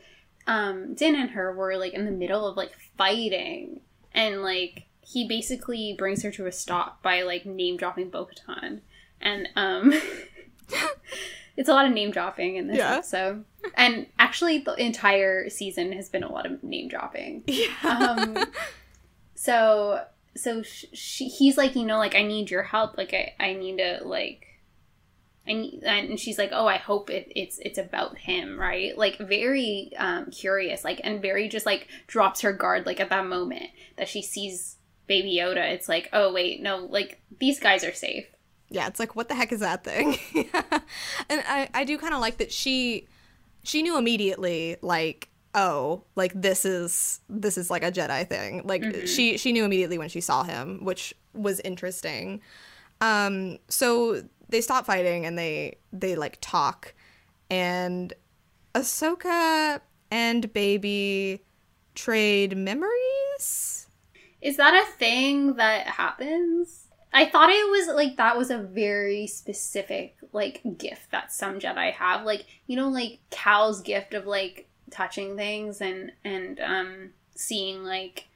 [0.45, 3.81] um Din and her were like in the middle of like fighting.
[4.13, 8.81] And like he basically brings her to a stop by like name dropping Bo-Katan.
[9.21, 9.93] And um
[11.57, 12.95] it's a lot of name dropping in this Yeah.
[12.95, 13.45] episode.
[13.75, 17.43] And actually the entire season has been a lot of name dropping.
[17.47, 18.45] yeah um
[19.35, 20.03] so
[20.35, 23.53] so sh- she, he's like you know like i need your help like i, I
[23.53, 24.47] need to like
[25.45, 29.17] I need, and she's like, "Oh, I hope it, it's it's about him, right?" Like
[29.17, 33.65] very um, curious, like and very just like drops her guard, like at that moment
[33.97, 35.69] that she sees Baby Yoda.
[35.73, 38.25] It's like, oh wait, no, like these guys are safe.
[38.73, 40.17] Yeah it's like what the heck is that thing?
[41.29, 43.07] And i i do kind of like that she
[43.63, 48.63] she knew immediately like oh like this is this is like a jedi thing.
[48.65, 52.41] Like she she knew immediately when she saw him which was interesting.
[52.99, 56.93] Um so they stop fighting and they they like talk.
[57.49, 58.13] And
[58.73, 59.79] ahsoka
[60.11, 61.43] and baby
[61.95, 63.87] trade memories?
[64.41, 66.82] Is that a thing that happens?
[67.13, 71.91] I thought it was like that was a very specific like gift that some Jedi
[71.93, 72.25] have.
[72.25, 78.27] Like, you know, like Cal's gift of like touching things and and um seeing like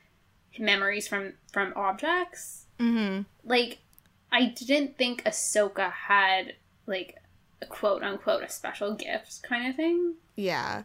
[0.59, 2.65] memories from from objects.
[2.79, 3.79] mm-hmm Like
[4.31, 6.53] I didn't think Ahsoka had
[6.85, 7.17] like
[7.61, 10.15] a quote unquote a special gift kind of thing.
[10.35, 10.83] yeah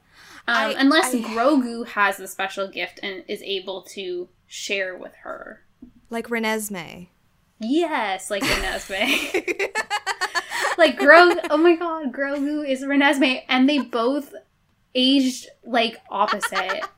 [0.48, 5.14] Um, I- unless I- Grogu has the special gift and is able to share with
[5.22, 5.62] her.
[6.10, 7.08] like renesmee
[7.62, 9.70] Yes, like Renesmee.
[10.78, 11.38] like Grogu.
[11.50, 14.34] Oh my god, Grogu is Renesmee, and they both
[14.94, 16.82] aged like opposite.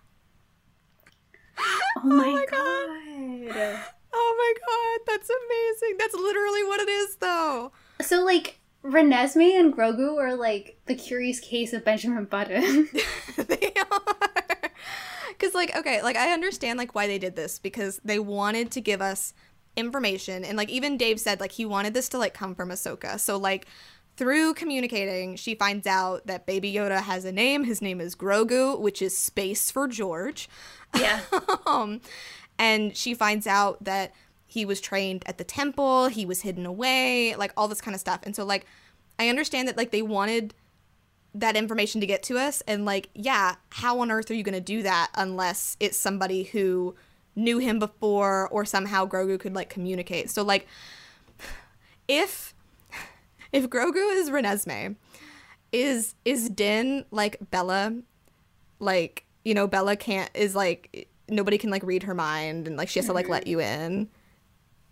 [1.97, 3.81] Oh my, oh my god.
[4.13, 5.97] Oh my god, that's amazing.
[5.99, 7.71] That's literally what it is though.
[8.03, 12.89] So like Renesmee and Grogu are like the curious case of Benjamin Button.
[13.37, 14.71] they are.
[15.39, 18.81] Cuz like okay, like I understand like why they did this because they wanted to
[18.81, 19.33] give us
[19.77, 23.19] information and like even Dave said like he wanted this to like come from Ahsoka.
[23.19, 23.67] So like
[24.17, 27.65] through communicating, she finds out that Baby Yoda has a name.
[27.65, 30.49] His name is Grogu, which is space for George.
[30.97, 31.21] Yeah.
[31.67, 32.01] um,
[32.59, 34.13] and she finds out that
[34.47, 38.01] he was trained at the temple, he was hidden away, like all this kind of
[38.01, 38.21] stuff.
[38.23, 38.67] And so like
[39.19, 40.55] I understand that like they wanted
[41.35, 44.55] that information to get to us and like yeah, how on earth are you going
[44.55, 46.95] to do that unless it's somebody who
[47.37, 50.31] knew him before or somehow Grogu could like communicate.
[50.31, 50.67] So like
[52.09, 52.55] if
[53.53, 54.97] if Grogu is Renesmee,
[55.73, 57.95] is is Din like Bella
[58.79, 62.89] like you know Bella can't is like nobody can like read her mind and like
[62.89, 63.51] she has to like let mm-hmm.
[63.51, 64.09] you in.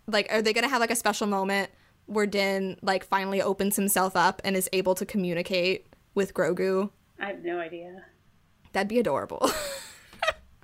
[0.07, 1.69] Like are they going to have like a special moment
[2.05, 6.89] where Din like finally opens himself up and is able to communicate with Grogu?
[7.19, 8.03] I have no idea.
[8.73, 9.49] That'd be adorable.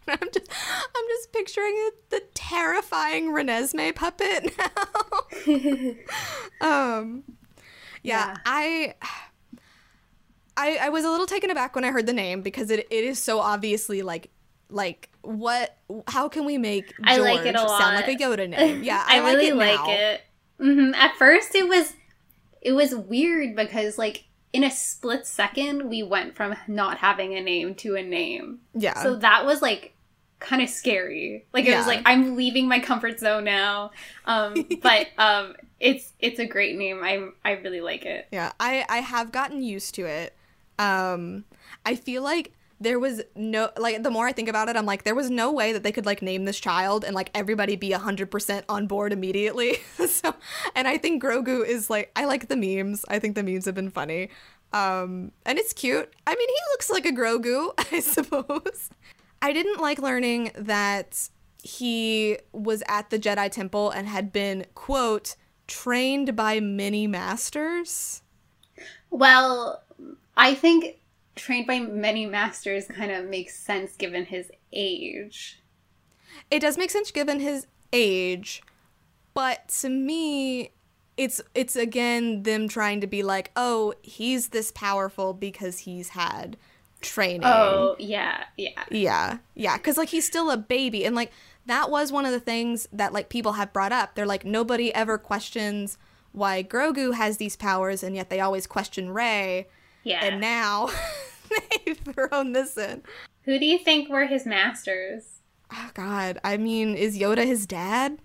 [0.22, 4.54] I'm just I'm just picturing the terrifying Renesmee puppet
[6.62, 6.68] now.
[6.68, 7.24] um
[8.04, 8.38] yeah, Yeah.
[8.46, 8.94] I
[10.58, 13.04] I I was a little taken aback when I heard the name because it, it
[13.04, 14.30] is so obviously like
[14.70, 18.16] like what how can we make George I like it a sound like a.
[18.16, 18.84] Yoda name?
[18.84, 20.22] Yeah, I, I, like really it like it.
[20.60, 21.94] hmm At first, it was
[22.62, 27.42] it was weird because like in a split second, we went from not having a
[27.42, 28.60] name to a name.
[28.74, 29.02] Yeah.
[29.04, 29.94] So that was like
[30.40, 31.46] kind of scary.
[31.54, 33.92] Like it was like I'm leaving my comfort zone now.
[34.26, 37.02] Um, but um, it's it's a great name.
[37.04, 38.28] I I really like it.
[38.32, 40.36] Yeah, I I have gotten used to it.
[40.78, 41.46] Um
[41.86, 45.04] I feel like there was no like the more I think about it, I'm like
[45.04, 47.90] there was no way that they could like name this child and like everybody be
[47.90, 49.78] 100% on board immediately.
[50.08, 50.34] so
[50.76, 53.04] and I think Grogu is like I like the memes.
[53.10, 54.30] I think the memes have been funny.
[54.72, 56.14] Um and it's cute.
[56.26, 58.90] I mean, he looks like a Grogu, I suppose.
[59.42, 61.30] I didn't like learning that
[61.64, 65.36] he was at the Jedi Temple and had been quote
[65.68, 68.22] trained by many masters.
[69.10, 69.84] Well,
[70.36, 70.98] I think
[71.36, 75.60] trained by many masters kind of makes sense given his age.
[76.52, 78.62] It does make sense given his age,
[79.34, 80.72] but to me,
[81.18, 86.58] it's it's again them trying to be like, oh, he's this powerful because he's had
[87.02, 87.42] training.
[87.44, 88.84] Oh yeah, yeah.
[88.90, 91.32] Yeah, yeah, because like he's still a baby, and like
[91.66, 94.16] that was one of the things that like people have brought up.
[94.16, 95.98] They're like nobody ever questions
[96.32, 99.68] why Grogu has these powers, and yet they always question Rey.
[100.04, 100.24] Yeah.
[100.24, 100.90] And now
[101.86, 103.04] they've thrown this in.
[103.44, 105.42] Who do you think were his masters?
[105.72, 108.20] Oh God, I mean, is Yoda his dad?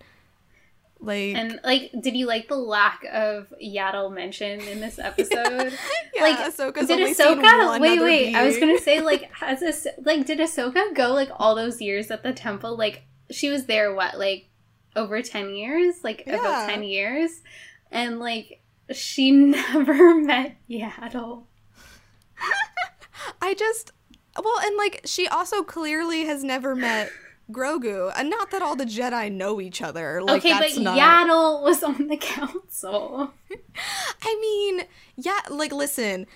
[1.04, 5.72] Like, And like, did you like the lack of Yaddle mention in this episode?
[6.14, 7.80] yeah, like, Ahsoka's did only Ahsoka?
[7.80, 8.34] Wait, wait.
[8.34, 12.10] I was gonna say like, has this like, did Ahsoka go like all those years
[12.10, 12.76] at the temple?
[12.76, 14.48] Like, she was there what like
[14.96, 16.34] over ten years, like Yeah.
[16.40, 17.42] about ten years,
[17.90, 18.62] and like
[18.92, 21.44] she never met Yaddle.
[23.40, 23.92] I just,
[24.42, 27.10] well, and like she also clearly has never met
[27.52, 30.22] Grogu, and not that all the Jedi know each other.
[30.22, 30.98] Like, okay, that's but not.
[30.98, 33.32] Yaddle was on the council.
[34.22, 36.26] I mean, yeah, like listen,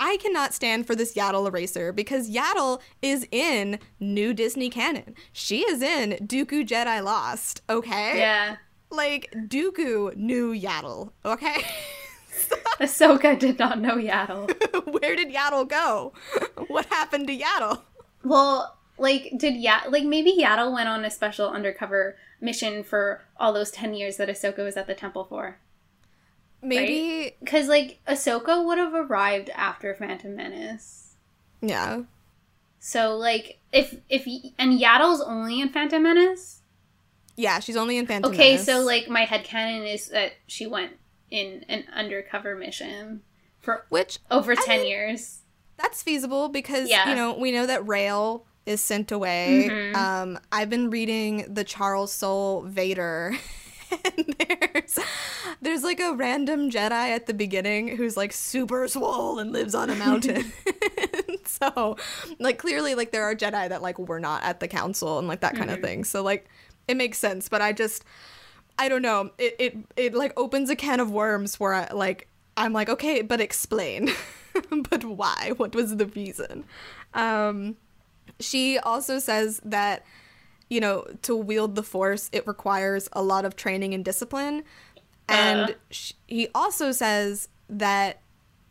[0.00, 5.14] I cannot stand for this Yaddle eraser because Yaddle is in new Disney canon.
[5.32, 8.18] She is in Dooku Jedi Lost, okay?
[8.18, 8.56] yeah,
[8.90, 11.64] Like Dooku knew Yaddle, okay?
[12.80, 14.48] Ahsoka did not know Yaddle.
[15.00, 16.12] Where did Yaddle go?
[16.68, 17.80] What happened to Yaddle?
[18.22, 23.52] Well, like, did ya like maybe Yaddle went on a special undercover mission for all
[23.52, 25.58] those ten years that Ahsoka was at the temple for?
[26.62, 31.14] Maybe Because like Ahsoka would have arrived after Phantom Menace.
[31.60, 32.02] yeah.
[32.80, 34.26] So like, if if
[34.58, 36.60] and Yaddle's only in Phantom Menace.
[37.36, 38.66] Yeah, she's only in Phantom Okay, Menace.
[38.66, 40.92] so like my head headcanon is that she went
[41.30, 43.22] in an undercover mission
[43.60, 45.40] for which over I ten mean- years.
[45.76, 47.08] that's feasible because Yeah.
[47.10, 49.68] you know we know that Rail is sent away.
[49.70, 49.96] Mhm.
[49.96, 53.34] Um, I've been reading the Charles Soule Vader,
[53.90, 54.98] and there's
[55.62, 59.90] there's like a random Jedi at the beginning who's like super swole and lives on
[59.90, 60.52] a mountain.
[61.44, 61.96] so,
[62.38, 65.40] like clearly, like there are Jedi that like were not at the council and like
[65.40, 66.04] that kind of thing.
[66.04, 66.48] So like
[66.86, 68.04] it makes sense, but I just
[68.78, 69.30] I don't know.
[69.38, 73.22] It it it like opens a can of worms where I like I'm like, okay,
[73.22, 74.10] but explain.
[74.90, 75.52] but why?
[75.56, 76.64] What was the reason?
[77.14, 77.76] Um
[78.40, 80.04] she also says that
[80.70, 84.64] you know, to wield the force, it requires a lot of training and discipline.
[85.26, 85.74] And Uh.
[85.90, 88.20] sh he also says that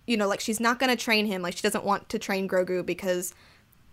[0.06, 1.42] you know, like she's not going to train him.
[1.42, 3.34] Like she doesn't want to train Grogu because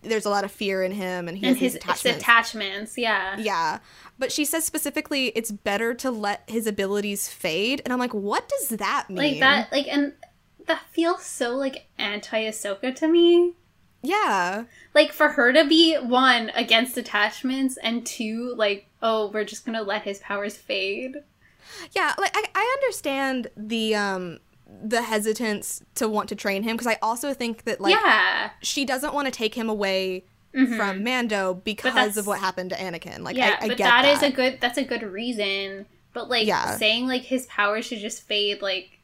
[0.02, 2.22] there's a lot of fear in him and he and has his attachments.
[2.22, 2.98] attachments.
[2.98, 3.36] Yeah.
[3.38, 3.78] yeah.
[4.18, 7.82] But she says specifically it's better to let his abilities fade.
[7.84, 9.16] And I'm like, what does that mean?
[9.16, 9.72] Like that.
[9.72, 10.12] Like and
[10.66, 13.54] that feels so like anti Ahsoka to me.
[14.04, 14.64] Yeah.
[14.92, 19.82] Like for her to be one against attachments and two like oh we're just gonna
[19.82, 21.16] let his powers fade.
[21.92, 24.38] Yeah, like I, I understand the um
[24.82, 28.50] the hesitance to want to train him because I also think that like yeah.
[28.60, 30.76] she doesn't want to take him away Mhm.
[30.76, 33.20] from Mando because of what happened to Anakin.
[33.20, 34.16] Like yeah, I, I but get that that.
[34.16, 35.86] is a good that's a good reason.
[36.12, 36.76] But like Yeah.
[36.76, 38.98] saying like his powers should just fade like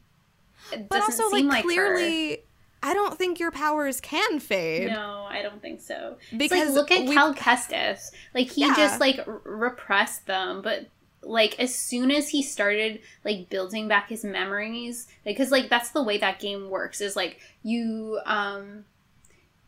[0.71, 2.37] it but doesn't also seem like like her.
[2.83, 4.89] I don't think your powers can fade.
[4.89, 6.17] No, I don't think so.
[6.35, 8.11] Because like look at we- Cal Kestis.
[8.33, 8.73] Like he Yeah.
[8.75, 10.87] just like r- repressed them, but
[11.23, 16.01] like as soon as he started like building back his memories, because like that's the
[16.01, 17.01] way that game works.
[17.01, 18.85] Is like you um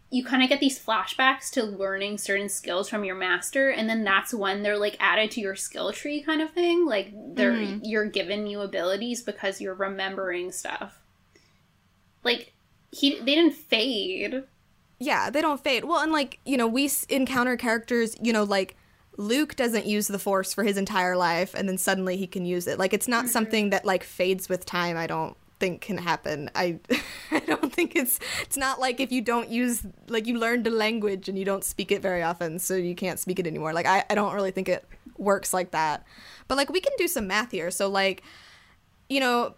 [0.10, 4.04] you kind of get these flashbacks to learning certain skills from your master and then
[4.04, 7.80] that's when they're like added to your skill tree kind of thing like they're Mhm.
[7.84, 10.99] you're given new abilities because you're remembering stuff
[12.23, 12.54] like
[12.93, 14.43] he they didn't fade
[14.99, 15.84] Yeah, they don't fade.
[15.84, 18.77] Well, and like, you know, we encounter characters, you know, like
[19.17, 22.67] Luke doesn't use the force for his entire life and then suddenly he can use
[22.67, 22.79] it.
[22.79, 26.49] Like it's not something that like fades with time, I don't think can happen.
[26.56, 26.79] I
[27.32, 30.71] I don't think it's it's not like if you don't use like you learned a
[30.71, 33.73] language and you don't speak it very often so you can't speak it anymore.
[33.73, 34.86] Like I I don't really think it
[35.17, 36.06] works like that.
[36.47, 37.71] But like we can do some math here.
[37.71, 38.23] So like
[39.10, 39.53] you know,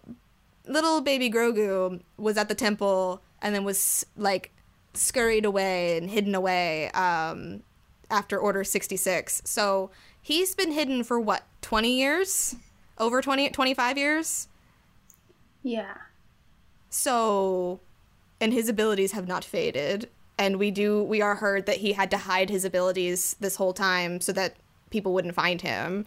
[0.68, 4.52] little baby Grogu was at the temple and then was like
[4.94, 7.64] scurried away and hidden away um,
[8.10, 9.42] after Order 66.
[9.46, 12.56] So he's been hidden for what, 20 years?
[12.98, 14.48] Over 20, 25 years?
[15.64, 15.96] yeah
[16.90, 17.80] So,
[18.40, 20.10] and his abilities have not faded.
[20.38, 23.74] And we do, we are heard that he had to hide his abilities this whole
[23.74, 24.56] time so that
[24.90, 26.06] people wouldn't find him.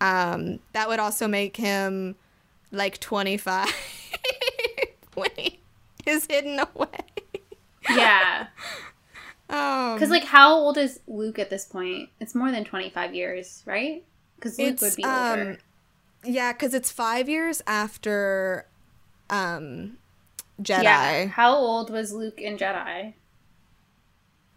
[0.00, 2.16] Um, that would also make him
[2.74, 3.68] like 25
[5.14, 5.60] when he
[6.06, 6.88] is hidden away.
[7.90, 8.46] yeah.
[9.48, 12.08] Um, because like how old is luke at this point?
[12.20, 14.02] It's more than 25 years right?
[14.36, 15.58] Because luke It's, would be um, older.
[16.24, 18.66] yeah, because it's five years after
[19.30, 19.98] um,
[20.62, 20.82] Jedi.
[20.82, 21.26] yeah.
[21.26, 23.14] How old was luke in jedi?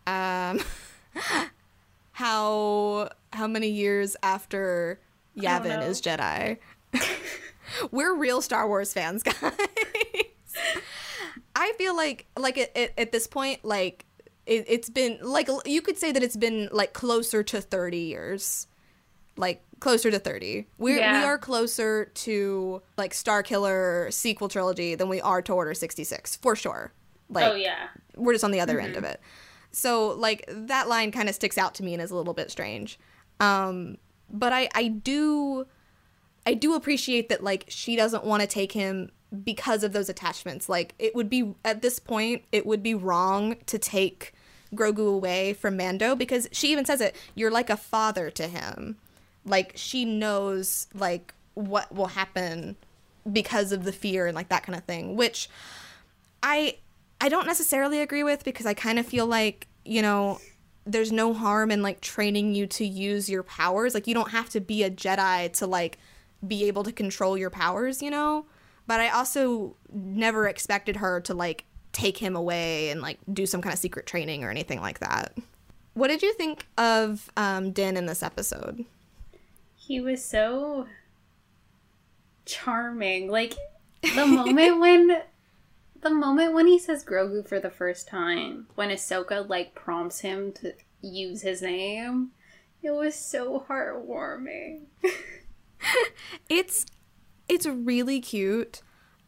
[0.08, 0.62] Um,
[2.14, 5.00] how how many years after
[5.38, 6.58] Yavin is Jedi?
[7.92, 9.36] We're real Star Wars fans, guys.
[11.56, 14.06] I feel like like it, at this point, like
[14.46, 18.68] it, it's been like you could say that it's been like closer to thirty years,
[19.36, 20.68] like closer to thirty.
[20.78, 25.54] We are we are closer to like Star Killer sequel trilogy than we are to
[25.54, 26.92] Order sixty six for sure.
[27.30, 29.22] Like oh yeah we're just on the other end of it.
[29.72, 32.50] So like that line kind of sticks out to me and is a little bit
[32.52, 33.00] strange.
[33.40, 33.98] Um,
[34.30, 35.68] but I I do
[36.48, 39.12] I do appreciate that like she doesn't want to take him
[39.44, 40.70] because of those attachments.
[40.70, 44.34] Like it would be at this point it would be wrong to take
[44.74, 48.96] Grogu away from Mando because she even says it, you're like a father to him.
[49.44, 52.78] Like she knows like what will happen
[53.30, 55.50] because of the fear and like that kind of thing, which
[56.42, 56.78] I
[57.20, 60.40] I don't necessarily agree with because I kind of feel like, you know,
[60.86, 63.94] there's no harm in like training you to use your powers.
[63.94, 65.98] Like you don't have to be a Jedi to like
[66.46, 68.46] be able to control your powers, you know?
[68.86, 73.62] But I also never expected her to like take him away and like do some
[73.62, 75.36] kind of secret training or anything like that.
[75.94, 78.86] What did you think of um, Din in this episode?
[79.88, 80.86] he was so
[82.46, 83.56] charming like
[84.02, 85.22] the moment when
[86.02, 90.52] the moment when he says grogu for the first time when ahsoka like prompts him
[90.52, 92.32] to use his name
[92.84, 94.82] it was so heartwarming
[96.50, 96.86] it's
[97.48, 98.82] it's really cute.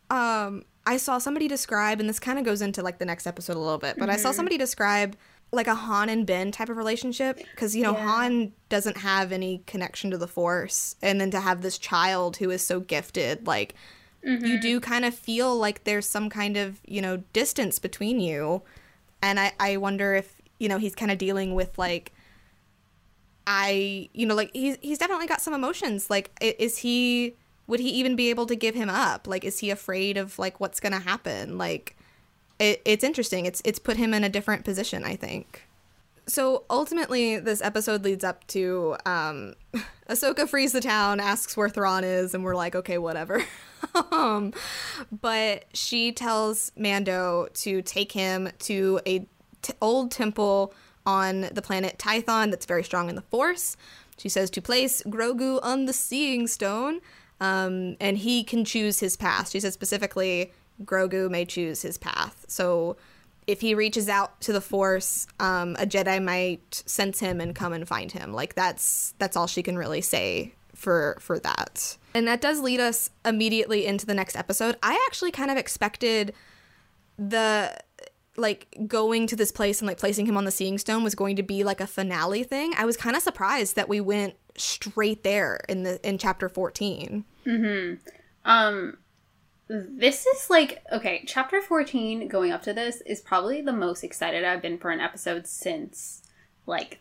[0.10, 3.56] Um i saw somebody describe and this kind of goes into like the next episode
[3.56, 5.16] a little bit but i saw somebody describe
[5.52, 8.08] like a han and ben type of relationship because you know Yeah.
[8.08, 12.50] han doesn't have any connection to the force and then to have this child who
[12.50, 13.76] is so gifted like
[14.24, 18.64] you do kind of feel like there's some kind of you know distance between you.
[19.22, 22.14] And i i wonder if you know he's kind of dealing with like
[23.52, 26.08] I, you know, like he's he's definitely got some emotions.
[26.08, 27.36] Like, is he?
[27.66, 29.28] Would he even be able to give him up?
[29.28, 31.58] Like, is he afraid of like what's gonna happen?
[31.58, 31.98] Like,
[32.60, 33.48] it, it's interesting.
[33.48, 35.04] It's it's put him in a different position.
[35.04, 35.64] I think.
[36.28, 39.56] So ultimately, this episode leads up to um,
[40.08, 43.44] Ahsoka frees the town, asks where Thrawn is, and we're like, okay, whatever.
[44.12, 44.54] um,
[45.12, 49.26] but she tells Mando to take him to a
[49.64, 50.72] t- old temple
[51.10, 53.76] on the planet Tython that's very strong in the Force.
[54.18, 57.02] She says to place Grogu on the Seeing Stone,
[57.42, 59.50] um, and he can choose his path.
[59.50, 60.54] She says specifically,
[60.84, 62.46] Grogu may choose his path.
[62.48, 62.96] So
[63.48, 67.74] if he reaches out to the Force, um, a Jedi might sense him and come
[67.74, 68.32] and find him.
[68.32, 71.98] Like that's that's all she can really say for for that.
[72.14, 74.78] And that does lead us immediately into the next episode.
[74.84, 76.36] I actually kind of expected
[77.18, 77.76] the
[78.40, 81.36] like going to this place and like placing him on the seeing stone was going
[81.36, 82.74] to be like a finale thing.
[82.78, 87.26] I was kind of surprised that we went straight there in the in chapter 14.
[87.46, 88.00] Mhm.
[88.46, 88.98] Um,
[89.68, 91.24] this is like okay.
[91.28, 95.00] Chapter fourteen, going up to this, is probably the most excited I've been for an
[95.00, 96.24] episode since
[96.66, 97.00] like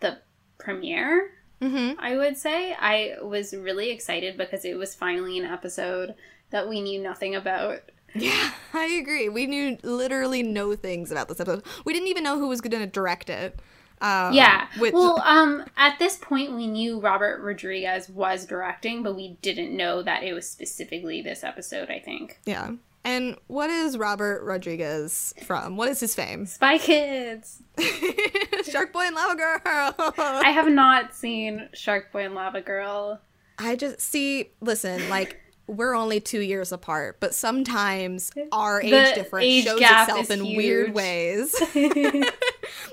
[0.00, 0.18] the
[0.58, 1.32] premiere.
[1.60, 1.98] Mm-hmm.
[1.98, 6.14] I would say I was really excited because it was finally an episode
[6.50, 7.80] that we knew nothing about.
[8.20, 9.28] Yeah, I agree.
[9.28, 11.64] We knew literally no things about this episode.
[11.84, 13.58] We didn't even know who was going to direct it.
[14.00, 14.68] Um, Yeah.
[14.78, 19.74] which well, um, at this point, we knew Robert Rodriguez was directing, but we didn't
[19.74, 21.88] know that it was specifically this episode.
[21.90, 22.72] I think yeah.
[23.04, 25.76] And what is Robert Rodriguez from?
[25.76, 26.44] What is his fame?
[26.44, 27.62] Spy Kids.
[28.68, 29.94] Shark Boy and Lava Girl.
[30.18, 33.20] I have not seen Shark Boy and Lava Girl.
[33.58, 39.12] I just see, listen, like we're only two years apart, but sometimes our age The
[39.14, 41.52] difference age shows itself in weird ways.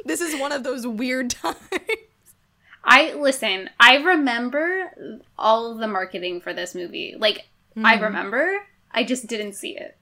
[0.06, 1.58] this is one of those weird times.
[2.84, 3.70] I listen.
[3.80, 4.92] I remember
[5.38, 7.16] all of the marketing for this movie.
[7.18, 7.46] Like
[7.78, 8.04] I Mm-hmm.
[8.04, 8.54] remember.
[8.92, 9.98] I just didn't see it.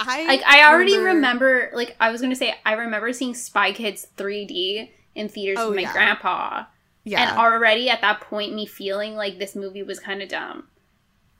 [0.00, 1.70] I Like I already remember.
[1.74, 5.76] Like I was gonna say, I remember seeing Spy Kids 3D in theaters Oh, with
[5.76, 5.92] my yeah.
[5.92, 6.64] grandpa,
[7.04, 7.28] Yeah.
[7.30, 10.68] and already at that point, me feeling like this movie was kind of dumb.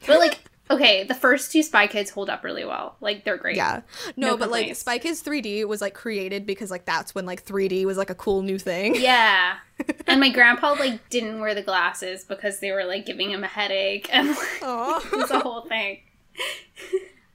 [0.07, 2.97] But like, okay, the first two Spy Kids hold up really well.
[3.01, 3.57] Like they're great.
[3.57, 3.83] Yeah.
[4.17, 4.75] No, No but like.
[4.77, 8.15] Spy Kids 3D was like created because like that's when like 3D was like a
[8.15, 8.95] cool new thing.
[8.95, 9.57] Yeah.
[10.07, 13.49] and my grandpa like didn't wear the glasses because they were like giving him a
[13.49, 16.01] headache and like, it was a whole thing.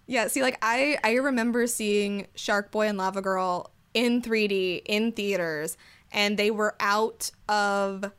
[0.05, 5.11] Yeah, see like I I remember seeing Shark Boy and Lava Girl in 3D in
[5.11, 5.77] theaters
[6.11, 8.11] and they were out of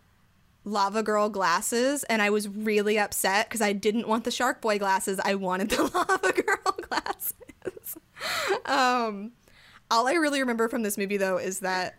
[0.65, 4.79] Lava Girl glasses and I was really upset cuz I didn't want the Shark Boy
[4.79, 5.21] glasses.
[5.25, 7.97] I wanted the Lava Girl glasses.
[8.65, 9.33] um
[9.91, 11.97] all I really remember from this movie though is that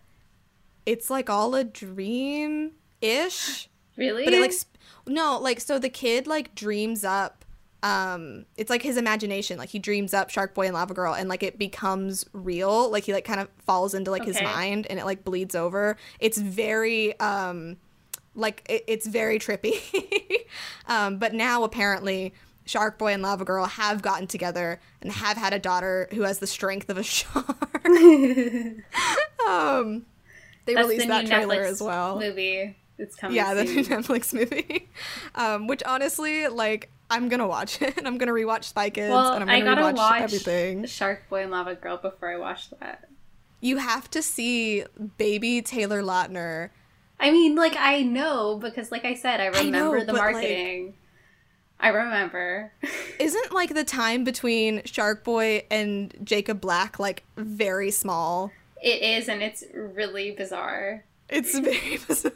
[0.85, 3.69] it's like all a dream ish.
[3.97, 4.25] Really?
[4.25, 4.75] But it like sp-
[5.07, 7.45] no, like so the kid like dreams up
[7.83, 11.29] um it's like his imagination like he dreams up shark boy and lava girl and
[11.29, 14.97] like it becomes real like he like kind of falls into like his mind and
[14.97, 17.77] it like bleeds over it's very um
[18.35, 19.75] like it, it's very trippy
[20.87, 22.33] um but now apparently
[22.65, 26.39] shark boy and lava girl have gotten together and have had a daughter who has
[26.39, 27.45] the strength of a shark
[29.47, 30.05] um
[30.65, 32.75] they That's released the that trailer Netflix as well movie.
[32.97, 33.35] It's coming.
[33.35, 34.89] yeah, the new Netflix movie.
[35.35, 37.93] Um, which honestly, like, I'm gonna watch it.
[38.05, 40.85] I'm gonna rewatch Spy Kids, Well, and I'm gonna gotta rewatch watch everything.
[40.85, 43.09] Shark Boy and Lava Girl before I watch that.
[43.59, 44.85] You have to see
[45.17, 46.69] baby Taylor Lautner.
[47.19, 50.21] I mean, like I know because, like I said, I I know, remember the but,
[50.21, 50.93] like- marketing.
[51.77, 52.71] I remember.
[53.19, 58.51] Isn't like the time between Shark Boy and Jacob Black like very small?
[58.81, 61.03] it is, and it's really bizarre.
[61.29, 62.33] It's very bizarre.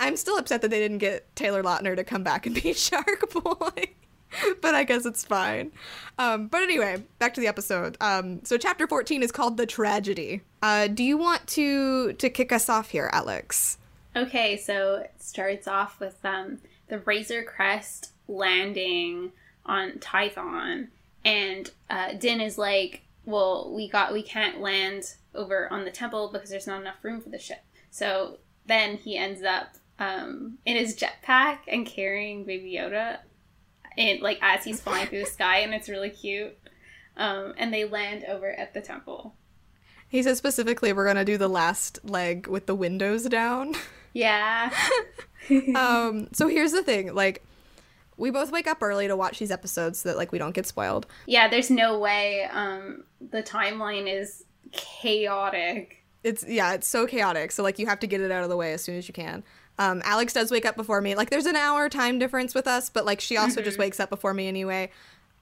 [0.00, 3.30] I'm still upset that they didn't get Taylor Lautner to come back and be Shark
[3.32, 3.94] Boy.
[4.60, 5.72] but I guess it's fine.
[6.18, 7.96] Um, but anyway, back to the episode.
[8.00, 10.42] Um, so chapter 14 is called The Tragedy.
[10.62, 13.78] Uh, do you want to to kick us off here, Alex?
[14.14, 16.58] Okay, so it starts off with um,
[16.88, 19.32] the Razor Crest landing
[19.64, 20.88] on Tython,
[21.24, 26.30] and uh, Din is like, "Well, we got we can't land over on the temple
[26.32, 30.76] because there's not enough room for the ship." So then he ends up um, in
[30.76, 33.18] his jetpack and carrying Baby Yoda,
[33.96, 36.56] and like as he's flying through the sky, and it's really cute.
[37.16, 39.34] Um, and they land over at the temple.
[40.08, 43.74] He says specifically we're gonna do the last leg with the windows down.
[44.12, 44.70] Yeah.
[45.74, 47.44] um, so here's the thing, like
[48.16, 50.66] we both wake up early to watch these episodes so that like we don't get
[50.66, 51.06] spoiled.
[51.26, 52.44] Yeah, there's no way.
[52.50, 56.04] Um, the timeline is chaotic.
[56.22, 57.52] It's yeah, it's so chaotic.
[57.52, 59.14] So like you have to get it out of the way as soon as you
[59.14, 59.44] can.
[59.78, 61.14] Um, Alex does wake up before me.
[61.14, 64.08] Like there's an hour time difference with us, but like she also just wakes up
[64.10, 64.90] before me anyway.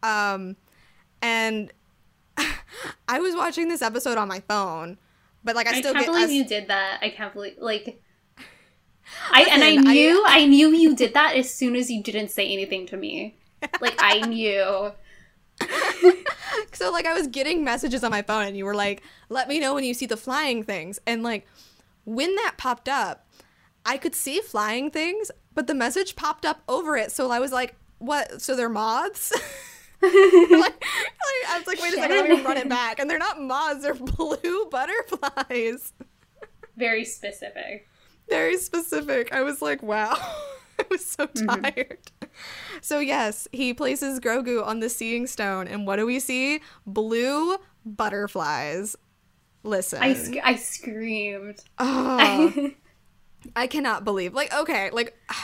[0.03, 0.57] Um,
[1.23, 1.73] and
[3.09, 4.99] I was watching this episode on my phone,
[5.45, 6.99] but like I I, still can't get believe I, you did that.
[7.03, 8.03] I can't believe like.
[9.31, 12.03] I and I Listen, I- knew I, knew you did that as soon as you
[12.03, 13.37] didn't say anything to me.
[13.81, 14.93] Like I knew.
[16.73, 19.61] so like I was getting messages on my phone and you were like, "Let me
[19.61, 21.47] know when you see the flying things." And like
[22.05, 23.24] when that popped up,
[23.85, 27.13] I could see flying things, but the message popped up over it.
[27.13, 28.41] So I was like, "What?
[28.41, 29.33] So they're moths?"
[30.03, 30.75] like, like,
[31.49, 33.83] I was like, "Wait a second, let me run it back." And they're not moths;
[33.83, 35.93] they're blue butterflies.
[36.77, 37.89] Very specific.
[38.29, 39.33] Very specific.
[39.33, 40.17] I was like, "Wow."
[40.79, 42.01] I was so tired.
[42.21, 42.27] Mm-hmm.
[42.81, 46.61] So yes, he places Grogu on the seeing stone, and what do we see?
[46.87, 48.97] Blue butterflies.
[49.63, 51.61] Listen, I sc- I screamed.
[51.79, 52.73] Oh,
[53.55, 54.35] I cannot believe.
[54.35, 55.17] Like, okay, like.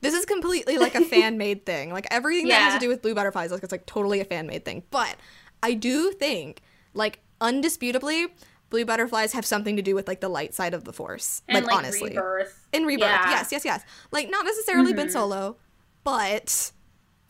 [0.00, 1.92] This is completely like a fan made thing.
[1.92, 2.58] Like everything yeah.
[2.58, 4.82] that has to do with blue butterflies, like it's like totally a fan made thing.
[4.90, 5.14] But
[5.62, 6.60] I do think,
[6.92, 8.26] like, undisputably,
[8.70, 11.42] blue butterflies have something to do with like the light side of the force.
[11.48, 12.10] And, like, like honestly.
[12.10, 12.66] Rebirth.
[12.72, 13.08] In rebirth.
[13.08, 13.30] Yeah.
[13.30, 13.84] Yes, yes, yes.
[14.10, 14.96] Like not necessarily mm-hmm.
[14.96, 15.56] Ben Solo,
[16.04, 16.72] but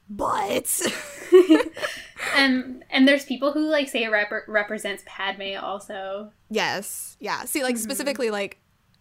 [0.09, 0.81] but
[2.37, 6.33] and and there's people who like say it rep- represents Padme also.
[6.51, 7.17] Yes.
[7.21, 7.45] Yeah.
[7.45, 7.83] See like mm-hmm.
[7.83, 8.59] specifically like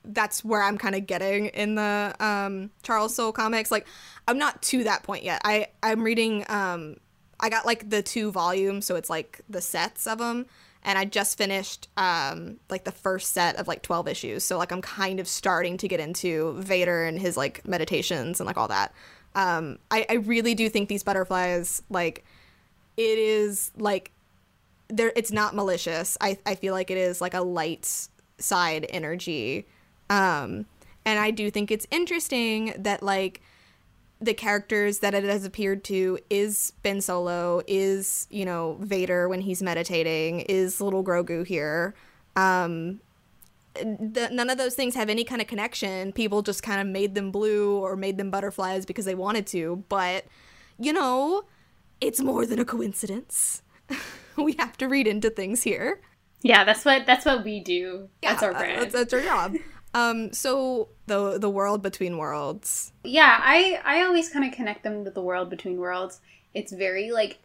[0.08, 3.72] that's where I'm kind of getting in the um Charles Soule comics.
[3.72, 3.88] Like
[4.28, 5.42] I'm not to that point yet.
[5.44, 6.98] I I'm reading um
[7.40, 10.46] I got like the two volumes so it's like the sets of them
[10.86, 14.44] and I just finished um, like the first set of like 12 issues.
[14.44, 18.46] So like I'm kind of starting to get into Vader and his like meditations and
[18.46, 18.94] like all that.
[19.34, 22.24] Um, I, I really do think these butterflies like
[22.96, 24.12] it is like
[24.88, 26.18] there it's not malicious.
[26.22, 29.66] I, I feel like it is like a light side energy.
[30.10, 30.66] Um,
[31.06, 33.42] and I do think it's interesting that like
[34.22, 39.42] the characters that it has appeared to is Ben Solo, is, you know, Vader when
[39.42, 41.94] he's meditating, is little Grogu here.
[42.36, 43.02] Um,
[43.76, 46.14] the, none of those things have any kind of connection.
[46.14, 49.84] People just kind of made them blue or made them butterflies because they wanted to.
[49.90, 50.26] But,
[50.80, 51.44] you know,
[52.00, 53.64] it's more than a coincidence.
[54.38, 56.00] we have to read into things here.
[56.42, 58.10] Yeah, that's what that's what we do.
[58.22, 58.82] Yeah, that's our brand.
[58.82, 59.56] That's, that's our job.
[59.96, 62.92] Um, so the the world between worlds.
[63.06, 66.20] Yeah, I I always kind of connect them to the world between worlds.
[66.54, 67.40] It's very like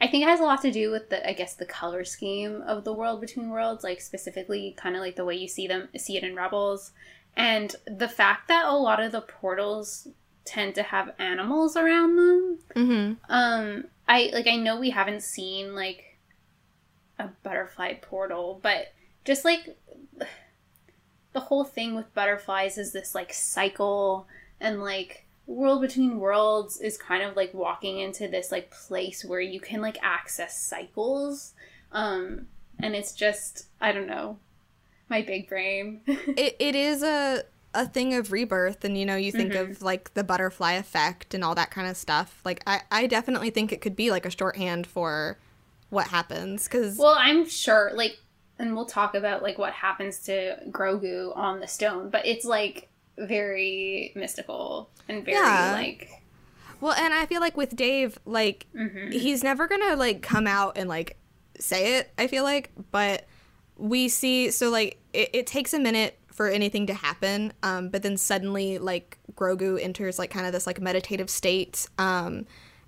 [0.00, 2.62] I think it has a lot to do with the I guess the color scheme
[2.62, 5.90] of the world between worlds, like specifically kind of like the way you see them
[5.98, 6.92] see it in Rebels,
[7.36, 10.08] and the fact that a lot of the portals
[10.46, 12.58] tend to have animals around them.
[12.74, 13.12] Mm-hmm.
[13.28, 16.16] Um, I like I know we haven't seen like
[17.18, 18.94] a butterfly portal, but
[19.26, 19.76] just like
[21.32, 24.26] the whole thing with butterflies is this like cycle
[24.60, 29.40] and like world between worlds is kind of like walking into this like place where
[29.40, 31.54] you can like access cycles.
[31.92, 32.46] Um
[32.82, 34.38] and it's just i don't know
[35.08, 36.00] my big brain.
[36.06, 39.72] It, it is a a thing of rebirth and you know you think mm-hmm.
[39.72, 42.40] of like the butterfly effect and all that kind of stuff.
[42.44, 45.38] Like i i definitely think it could be like a shorthand for
[45.90, 48.16] what happens because well i'm sure like
[48.60, 52.88] and we'll talk about like what happens to Grogu on the stone, but it's like
[53.16, 55.72] very mystical and very yeah.
[55.72, 56.10] like
[56.80, 59.10] well, and I feel like with Dave, like mm-hmm.
[59.10, 61.18] he's never gonna like come out and like
[61.58, 62.10] say it.
[62.16, 63.26] I feel like, but
[63.76, 68.02] we see so like it, it takes a minute for anything to happen, um, but
[68.02, 72.46] then suddenly like Grogu enters like kind of this like meditative state, um,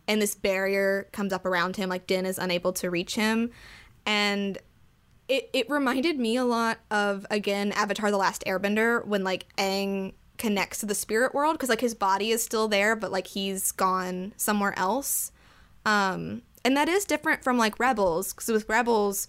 [0.09, 1.91] and this barrier comes up around him.
[1.91, 3.51] Like Din is unable to reach him,
[4.07, 4.59] and
[5.33, 10.13] it, it reminded me a lot of again Avatar: The Last Airbender when like Aang
[10.37, 13.73] connects to the spirit world because like his body is still there, but like he's
[13.73, 15.33] gone somewhere else.
[15.87, 19.27] Um, and that is different from like Rebels because with Rebels,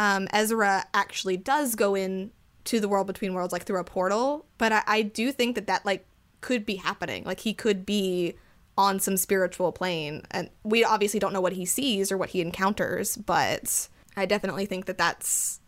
[0.00, 2.30] um, Ezra actually does go in
[2.64, 4.46] to the world between worlds like through a portal.
[4.56, 6.06] But I, I do think that that like
[6.40, 7.24] could be happening.
[7.24, 8.36] Like he could be
[8.78, 12.40] on some spiritual plane, and we obviously don't know what he sees or what he
[12.40, 15.60] encounters, but I definitely think that that's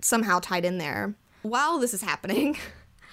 [0.00, 1.14] somehow tied in there.
[1.42, 2.56] While this is happening,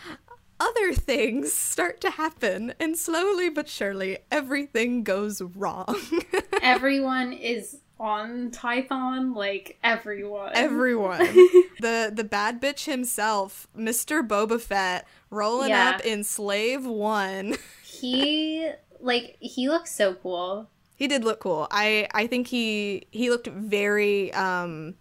[0.60, 5.96] other things start to happen, and slowly but surely, everything goes wrong.
[6.62, 10.52] everyone is on Tython, like everyone.
[10.54, 11.20] Everyone.
[11.80, 14.28] the the bad bitch himself, Mr.
[14.28, 15.92] Boba Fett, rolling yeah.
[15.92, 17.56] up in Slave One.
[17.84, 18.70] he
[19.00, 20.70] like he looks so cool.
[20.98, 21.68] He did look cool.
[21.72, 24.96] I I think he he looked very um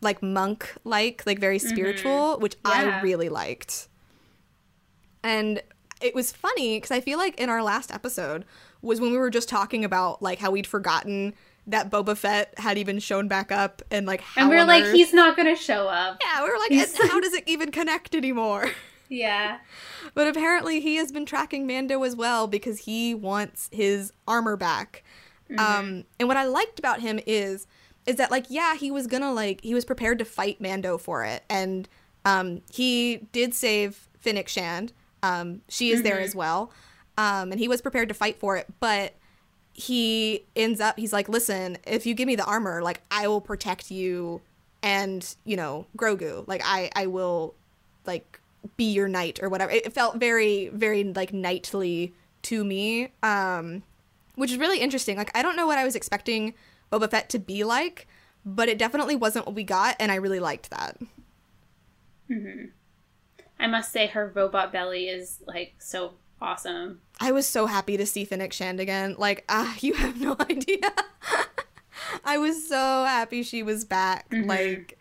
[0.00, 1.68] like monk like, like very mm-hmm.
[1.68, 2.42] spiritual, mm-hmm.
[2.42, 2.98] which yeah.
[2.98, 3.88] I really liked.
[5.22, 5.62] And
[6.00, 8.44] it was funny because I feel like in our last episode
[8.82, 11.34] was when we were just talking about like how we'd forgotten
[11.66, 14.82] that Boba Fett had even shown back up and like how and we are like
[14.84, 14.94] Earth...
[14.94, 16.20] he's not gonna show up.
[16.24, 16.72] Yeah, we were like,
[17.08, 18.70] how does it even connect anymore?
[19.08, 19.58] Yeah.
[20.14, 25.04] but apparently he has been tracking Mando as well because he wants his armor back.
[25.52, 25.60] Mm-hmm.
[25.60, 27.66] Um, and what I liked about him is
[28.06, 31.24] is that like yeah he was gonna like he was prepared to fight Mando for
[31.24, 31.44] it.
[31.48, 31.88] And
[32.24, 34.92] um he did save Fennec Shand.
[35.22, 36.72] Um she is there as well.
[37.16, 39.14] Um and he was prepared to fight for it but
[39.74, 43.40] he ends up he's like listen if you give me the armor like I will
[43.40, 44.40] protect you
[44.82, 46.46] and you know Grogu.
[46.48, 47.54] Like I I will
[48.06, 48.40] like
[48.76, 49.70] be your knight or whatever.
[49.70, 53.10] It felt very very like knightly to me.
[53.22, 53.82] Um
[54.34, 56.54] which is really interesting like I don't know what I was expecting
[56.90, 58.06] Boba Fett to be like,
[58.44, 60.98] but it definitely wasn't what we got, and I really liked that.
[63.58, 67.00] I must say her robot belly is like so awesome.
[67.20, 69.14] I was so happy to see Fennec Shand again.
[69.18, 70.92] Like, ah, you have no idea.
[72.24, 74.26] I was so happy she was back.
[74.32, 74.98] Like,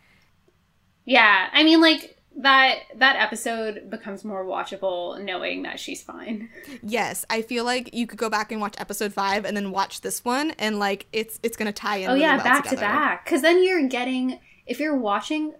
[1.05, 6.49] Yeah, I mean like that that episode becomes more watchable knowing that she's fine.
[6.81, 10.01] yes, I feel like you could go back and watch episode five and then watch
[10.01, 12.09] this one, and like it's it's gonna tie in.
[12.09, 13.25] Oh really yeah, well back to back.
[13.25, 15.53] Because then you're getting if you're watching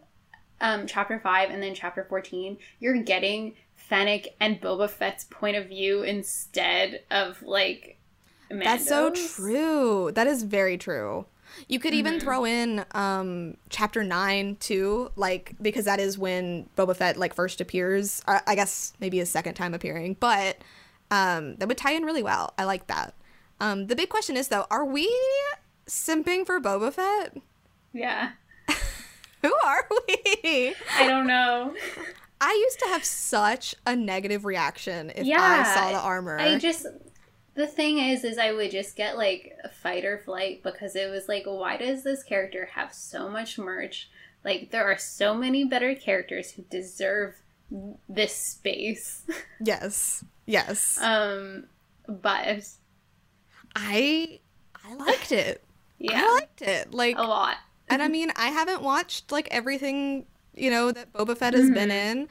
[0.62, 5.68] um chapter five and then chapter fourteen, you're getting Fennec and Boba Fett's point of
[5.68, 7.98] view instead of like.
[8.50, 10.12] That's so true.
[10.14, 11.26] That is very true.
[11.68, 12.24] You could even Mm-hmm.
[12.24, 17.62] throw in um chapter 9 too, like because that is when Boba Fett like first
[17.62, 18.22] appears.
[18.28, 20.58] I, I guess maybe his second time appearing, but
[21.12, 22.54] um that would tie in really well.
[22.58, 23.14] I like that.
[23.60, 25.12] Um the big question is though, are we
[25.88, 27.38] simping for Boba Fett?
[27.94, 28.32] Yeah,
[29.42, 30.76] Who are we?
[30.98, 31.74] I don't know.
[32.44, 36.40] I used to have such a negative reaction if Yeah, I saw the armor.
[36.40, 36.88] I just
[37.54, 41.10] the thing is is I would just get like a fight or flight because it
[41.10, 44.10] was like why does this character have so much merch?
[44.44, 47.36] Like there are so many better characters who deserve
[48.10, 49.24] this space.
[49.64, 50.24] yes.
[50.46, 50.98] Yes.
[51.02, 51.66] um
[52.08, 52.66] but
[53.76, 54.40] I
[54.84, 55.64] I liked it.
[56.00, 56.94] yeah, I liked it.
[56.94, 57.58] Like a lot.
[57.90, 60.26] and I mean, I haven't watched like everything,
[60.56, 62.20] you know, that Boba Fett has been Mm-hmm.
[62.20, 62.28] in,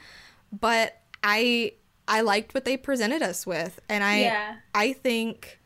[0.51, 1.73] but I
[2.11, 4.55] I liked what they presented us with and I Yeah.
[4.75, 5.61] I think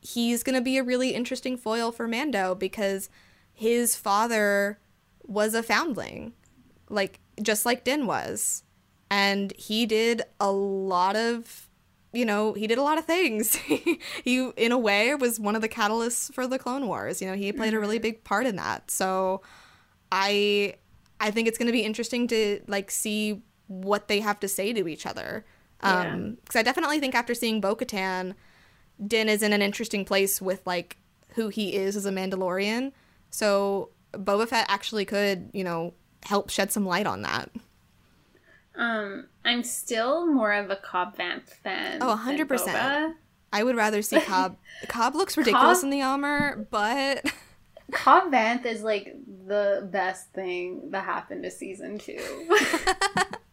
[0.00, 3.10] he's going to be a really interesting foil for Mando because
[3.52, 4.78] his father
[5.26, 6.32] was a foundling,
[6.88, 8.62] like just like Din was.
[9.10, 11.68] And he did a lot of
[12.14, 13.54] you know, he did a lot of things.
[14.24, 17.20] he, in a way, was one of the catalysts for the Clone Wars.
[17.20, 18.02] You know, he played a really mm-hmm.
[18.02, 18.88] big part in that.
[18.88, 19.42] So,
[20.12, 20.76] I,
[21.18, 24.72] I think it's going to be interesting to like see what they have to say
[24.72, 25.44] to each other.
[25.82, 26.12] Yeah.
[26.14, 28.34] Um, because I definitely think after seeing Bo-Katan,
[29.04, 30.96] Din is in an interesting place with like
[31.34, 32.92] who he is as a Mandalorian.
[33.30, 35.94] So Boba Fett actually could, you know,
[36.24, 37.50] help shed some light on that.
[38.76, 41.98] Um I'm still more of a Cobb Vanth fan.
[42.00, 43.14] Oh, than 100%.
[43.52, 44.56] I would rather see Cobb.
[44.88, 47.24] Cobb looks ridiculous Cobb- in the armor, but
[47.92, 49.14] Cobb Vanth is like
[49.46, 52.18] the best thing that happened to season two.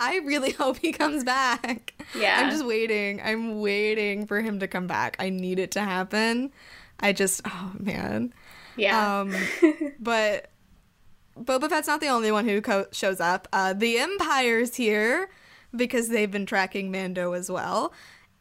[0.00, 1.94] I really hope he comes back.
[2.14, 2.40] Yeah.
[2.40, 3.20] I'm just waiting.
[3.22, 5.16] I'm waiting for him to come back.
[5.18, 6.52] I need it to happen.
[7.00, 8.32] I just, oh man.
[8.76, 9.20] yeah.
[9.20, 9.34] Um,
[10.00, 10.50] but
[11.38, 13.48] Boba Fett's not the only one who co- shows up.
[13.52, 15.28] Uh, the Empire's here
[15.74, 17.92] because they've been tracking Mando as well.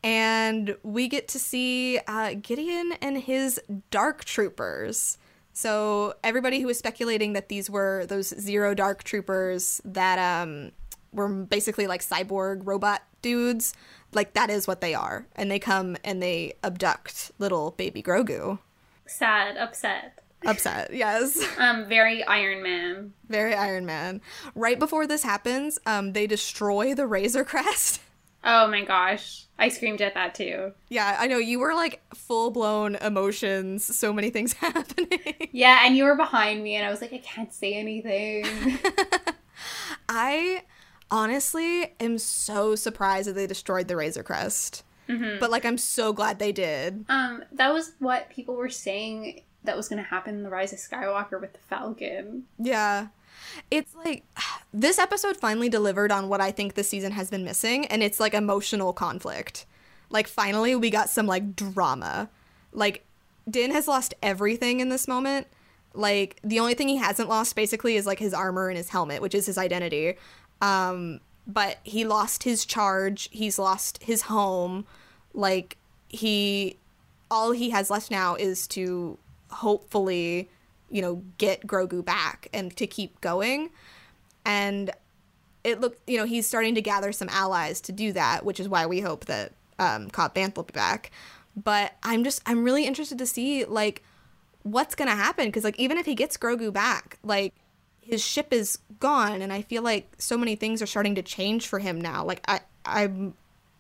[0.03, 5.17] And we get to see uh, Gideon and his Dark Troopers.
[5.53, 10.71] So everybody who was speculating that these were those Zero Dark Troopers that um,
[11.13, 13.73] were basically like cyborg robot dudes,
[14.13, 15.25] like that is what they are.
[15.35, 18.59] And they come and they abduct little baby Grogu.
[19.05, 20.19] Sad, upset.
[20.45, 21.41] Upset, yes.
[21.57, 23.13] Um, very Iron Man.
[23.29, 24.21] Very Iron Man.
[24.55, 27.99] Right before this happens, um, they destroy the Razor Crest.
[28.45, 29.45] Oh my gosh.
[29.57, 30.73] I screamed at that too.
[30.89, 33.85] yeah, I know you were like full blown emotions.
[33.95, 35.47] So many things happening.
[35.53, 38.45] Yeah, and you were behind me and I was like, I can't say anything.
[40.09, 40.63] I
[41.13, 44.83] honestly am so surprised that they destroyed the Razor Crest.
[45.39, 47.05] But like, I'm so glad they did.
[47.07, 50.79] um, that was what people were saying that was gonna happen in the Rise of
[50.79, 52.45] Skywalker with the Falcon.
[52.57, 53.07] Yeah.
[53.69, 54.23] It's like
[54.73, 58.19] this episode finally delivered on what I think this season has been missing, and it's
[58.19, 59.67] like emotional conflict.
[60.09, 62.29] Like, finally, we got some like drama.
[62.71, 63.05] Like,
[63.47, 65.45] Din has lost everything in this moment.
[65.93, 69.21] Like, the only thing he hasn't lost basically is like his armor and his helmet,
[69.21, 70.15] which is his identity.
[70.63, 74.85] Um, but he lost his charge, he's lost his home.
[75.33, 76.77] Like, he
[77.29, 79.17] all he has left now is to
[79.49, 80.49] hopefully,
[80.89, 83.71] you know, get Grogu back and to keep going.
[84.45, 84.91] And
[85.63, 88.69] it look, you know, he's starting to gather some allies to do that, which is
[88.69, 91.11] why we hope that um, Cobb Vanth will be back.
[91.61, 94.03] But I'm just, I'm really interested to see like
[94.61, 97.53] what's gonna happen because like even if he gets Grogu back, like
[98.03, 101.67] his ship is gone, and I feel like so many things are starting to change
[101.67, 102.23] for him now.
[102.23, 103.33] Like I I'm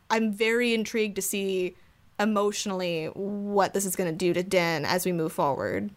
[0.09, 1.75] I'm very intrigued to see
[2.19, 5.89] emotionally what this is gonna do to Din as we move forward.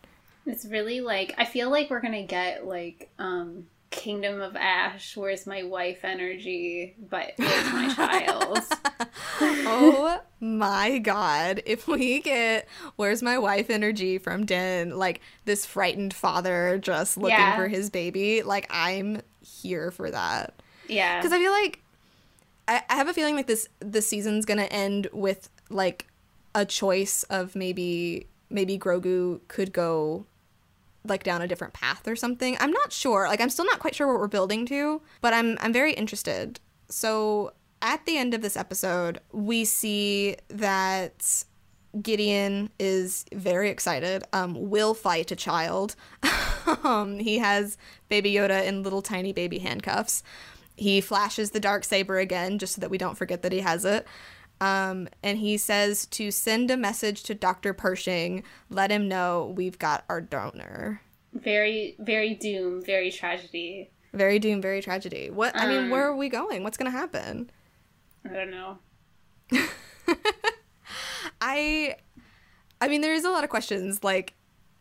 [0.47, 3.67] It's really like I feel like we're gonna get like um
[3.97, 8.59] Kingdom of Ash, where's my wife energy, but where's my child?
[9.41, 11.63] oh my god.
[11.65, 17.39] If we get where's my wife energy from Din, like this frightened father just looking
[17.39, 17.57] Yeah.
[17.57, 20.55] for his baby, like I'm here for that.
[20.89, 21.19] Yeah.
[21.19, 21.81] Because I feel like
[22.69, 26.07] I, I have a feeling like this this season's gonna end with like
[26.55, 30.27] a choice of maybe maybe Grogu could go
[31.09, 32.57] like down a different path or something.
[32.61, 33.27] I'm not sure.
[33.29, 36.61] Like I'm still not quite sure what we're building to, but I'm I'm very interested.
[36.89, 37.53] So
[37.83, 41.45] at the end of this episode, we see that
[42.01, 44.25] Gideon is very excited.
[44.33, 45.97] Um, will fight a child.
[46.85, 47.79] um, he has
[48.09, 50.23] Baby Yoda in little tiny baby handcuffs.
[50.77, 53.85] He flashes the dark saber again, just so that we don't forget that he has
[53.85, 54.07] it.
[54.61, 57.75] Um, and he says to send a message to Dr.
[57.75, 61.03] Pershing, let him know we've got our donor.
[61.35, 63.91] very, very doom, very tragedy.
[64.15, 65.29] Very doom, very tragedy.
[65.29, 65.55] What?
[65.55, 66.63] I mean, Um, where are we going?
[66.63, 67.51] What's gonna happen?
[68.25, 68.79] I don't know.
[71.41, 71.97] I
[72.81, 74.35] I mean there is a lot of questions like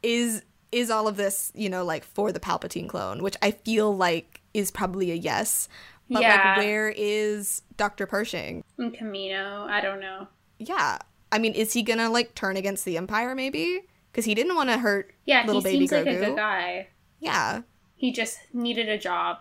[0.04, 3.96] is is all of this, you know, like for the Palpatine clone, which I feel
[3.96, 5.68] like is probably a yes.
[6.10, 6.54] But Yeah.
[6.56, 8.06] like where is Dr.
[8.06, 8.64] Pershing?
[8.78, 10.28] In Camino, I don't know.
[10.60, 11.00] Yeah.
[11.32, 13.82] I mean, is he going to like turn against the empire maybe?
[14.14, 16.06] Cuz he didn't want to hurt Yeah, little he baby seems Grogu.
[16.06, 16.88] like a good guy.
[17.20, 17.62] Yeah.
[17.96, 19.40] He just needed a job.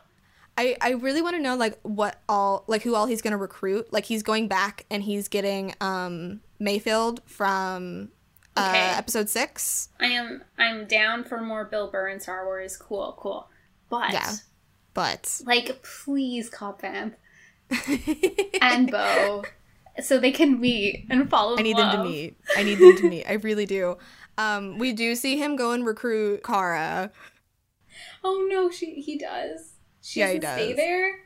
[0.56, 3.92] I, I really want to know like what all like who all he's gonna recruit.
[3.92, 8.10] Like he's going back and he's getting um Mayfield from
[8.56, 8.90] uh, Okay.
[8.96, 9.88] episode six.
[10.00, 12.76] I am I'm down for more Bill Burr in Star Wars.
[12.76, 13.48] Cool, cool.
[13.90, 14.32] But Yeah.
[14.94, 17.14] But like please Cobb Vanth
[18.62, 19.42] and Bo
[20.02, 21.92] so they can meet and follow I need love.
[21.92, 22.36] them to meet.
[22.56, 23.24] I need them to meet.
[23.28, 23.96] I really do.
[24.38, 27.10] Um, we do see him go and recruit Kara.
[28.24, 29.74] Oh no, she he does.
[30.02, 31.20] She Yeah, he doesn't stay there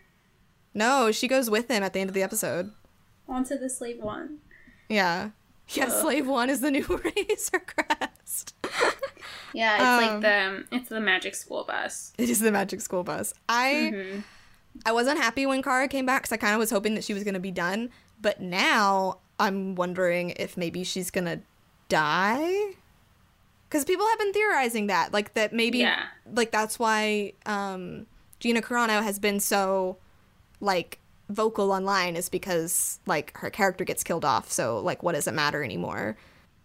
[0.74, 2.72] No, she goes with him at the end of the episode.
[3.28, 4.38] onto the slave one.
[4.88, 5.30] Yeah.
[5.70, 8.54] Yeah, Slave One is the new Razor Crest.
[9.52, 12.12] Yeah, it's Um, like the it's the magic school bus.
[12.18, 13.34] it is the magic school bus.
[13.48, 14.24] I Mhm.
[14.86, 17.12] I wasn't happy when Kara came back because I kind of was hoping that she
[17.14, 17.90] was going to be done.
[18.20, 21.40] But now I'm wondering if maybe she's going to
[21.88, 22.74] die.
[23.68, 25.12] Because people have been theorizing that.
[25.12, 26.04] Like, that maybe, Yeah.
[26.32, 28.06] like, that's why um,
[28.40, 29.98] Gina Carano has been so,
[30.60, 30.98] like,
[31.28, 34.50] vocal online is because, like, her character gets killed off.
[34.50, 36.16] So, like, what does it matter anymore?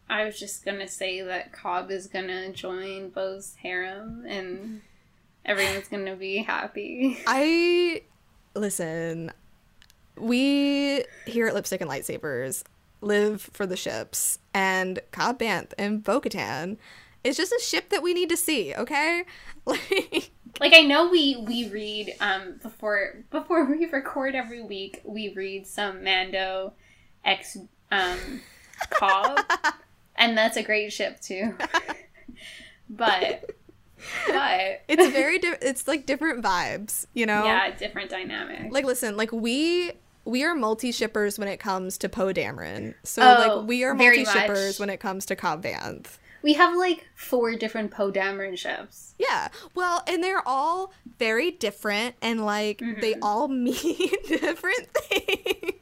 [0.09, 4.81] I was just gonna say that Cobb is gonna join Bo's harem and
[5.45, 7.19] everyone's gonna be happy.
[7.27, 8.03] I
[8.55, 9.31] listen.
[10.15, 12.63] We here at Lipstick and Lightsabers
[13.01, 16.77] live for the ships, and Cobb Vanth and Bo-Katan
[17.23, 18.73] is just a ship that we need to see.
[18.75, 19.23] Okay,
[19.65, 25.29] like like I know we we read um before before we record every week we
[25.33, 26.73] read some Mando
[27.25, 27.57] X
[27.91, 28.41] um
[28.91, 29.39] Cobb
[30.15, 31.55] and that's a great ship too.
[32.89, 33.49] but
[34.27, 37.45] but it's very di- it's like different vibes, you know.
[37.45, 38.71] yeah, different dynamic.
[38.71, 39.91] Like listen, like we
[40.25, 42.95] we are multi shippers when it comes to Poe Dameron.
[43.03, 46.17] So Oh, like we are multi shippers when it comes to Cobb Vanth.
[46.43, 49.15] We have like four different Poe Dameron ships.
[49.17, 49.47] Yeah.
[49.73, 53.23] Well, and they're all very different and like they Mm-hmm.
[53.23, 53.73] all mean
[54.27, 55.73] different things.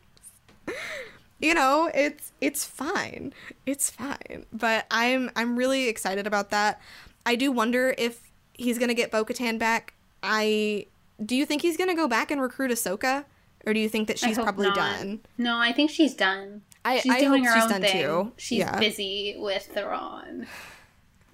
[1.39, 3.33] you know, it's it's fine.
[3.65, 4.45] It's fine.
[4.53, 6.79] But I'm I'm really excited about that.
[7.25, 8.21] I do wonder if
[8.53, 9.93] he's going to get Bo-Katan back.
[10.23, 10.85] I
[11.23, 13.25] do you think he's going to go back and recruit Ahsoka
[13.65, 14.75] or do you think that she's probably not.
[14.75, 15.19] done?
[15.37, 16.61] No, I think she's done.
[16.83, 18.01] I She's I doing hope her she's own done thing.
[18.01, 18.31] too.
[18.37, 18.79] She's yeah.
[18.79, 20.47] busy with Thrawn.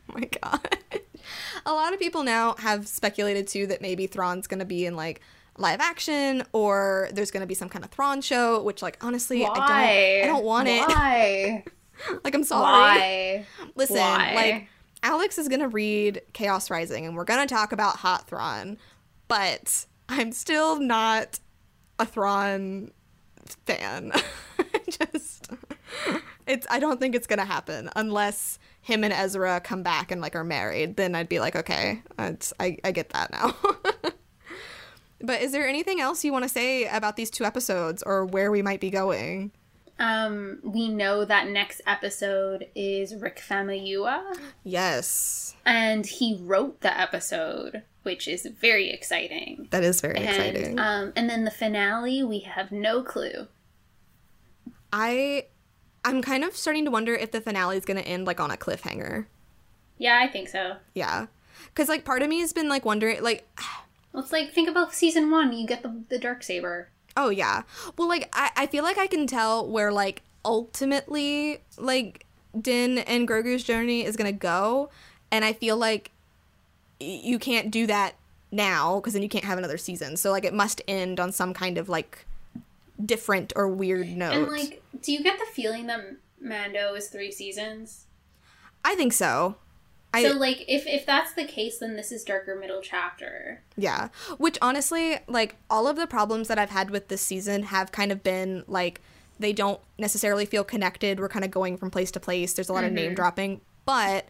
[0.10, 0.78] Oh my god.
[1.66, 5.22] A lot of people now have speculated too that maybe Thrawn's gonna be in like
[5.58, 9.48] live action or there's gonna be some kind of Thrawn show, which like honestly I
[9.48, 11.64] don't I don't want Why?
[11.66, 11.74] it.
[12.24, 12.64] like I'm sorry.
[12.64, 13.46] Why?
[13.76, 14.34] Listen, Why?
[14.36, 14.68] like
[15.04, 18.78] Alex is gonna read Chaos Rising and we're gonna talk about Hot Thrawn,
[19.28, 21.40] but I'm still not
[22.00, 22.92] a Thrawn
[23.66, 24.12] fan.
[24.90, 25.52] Just
[26.46, 30.36] it's I don't think it's gonna happen unless him and Ezra come back and like
[30.36, 30.96] are married.
[30.98, 33.56] Then I'd be like, okay, it's, I I get that now.
[35.22, 38.52] but is there anything else you want to say about these two episodes or where
[38.52, 39.52] we might be going?
[40.00, 45.56] Um, we know that next episode is Rick Famuyiwa, Yes.
[45.66, 49.68] and he wrote the episode, which is very exciting.
[49.72, 50.78] That is very exciting.
[50.78, 53.48] Um, and then the finale, we have no clue.
[54.94, 55.46] I
[56.06, 58.52] I'm kind of starting to wonder if the finale is going to end like on
[58.52, 59.26] a cliffhanger.
[59.98, 60.78] Yeah, I think so.
[60.94, 61.28] Yeah.
[61.76, 63.48] Cuz like part of me has been like wondering like
[64.14, 65.54] Well, it's like think about season one.
[65.54, 66.90] You get the the dark saber.
[67.16, 67.64] oh yeah.
[67.98, 72.26] Well like I I feel like I can tell where like ultimately like
[72.60, 74.90] Din and Grogu's journey is going to go
[75.32, 76.12] and I feel like
[77.00, 78.16] you can't do that
[78.52, 80.18] now because then you can't have another season.
[80.18, 82.26] So like it must end on some kind of like
[83.04, 84.34] different or weird note.
[84.34, 86.02] And like, do you get the feeling that
[86.40, 88.06] Mando is three seasons?
[88.84, 89.56] I think so.
[90.14, 93.62] I so like, if if that's the case, then this is darker middle chapter.
[93.76, 94.10] Yeah.
[94.38, 98.12] Which honestly, like all of the problems that I've had with this season have kind
[98.12, 99.02] of been like
[99.40, 101.20] they don't necessarily feel connected.
[101.20, 102.54] We're kind of going from place to place.
[102.54, 103.16] There's a lot of name mm-hmm.
[103.16, 104.28] dropping, but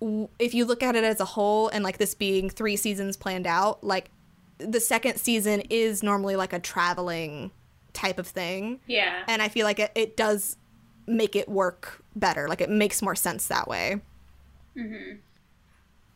[0.00, 3.16] w- if you look at it as a whole and like this being 3 seasons
[3.16, 4.10] planned out, like
[4.58, 7.50] the second season is normally like a traveling
[7.96, 8.80] type of thing.
[8.86, 9.24] Yeah.
[9.26, 10.56] And I feel like it, it does
[11.06, 12.48] make it work better.
[12.48, 14.00] Like it makes more sense that way.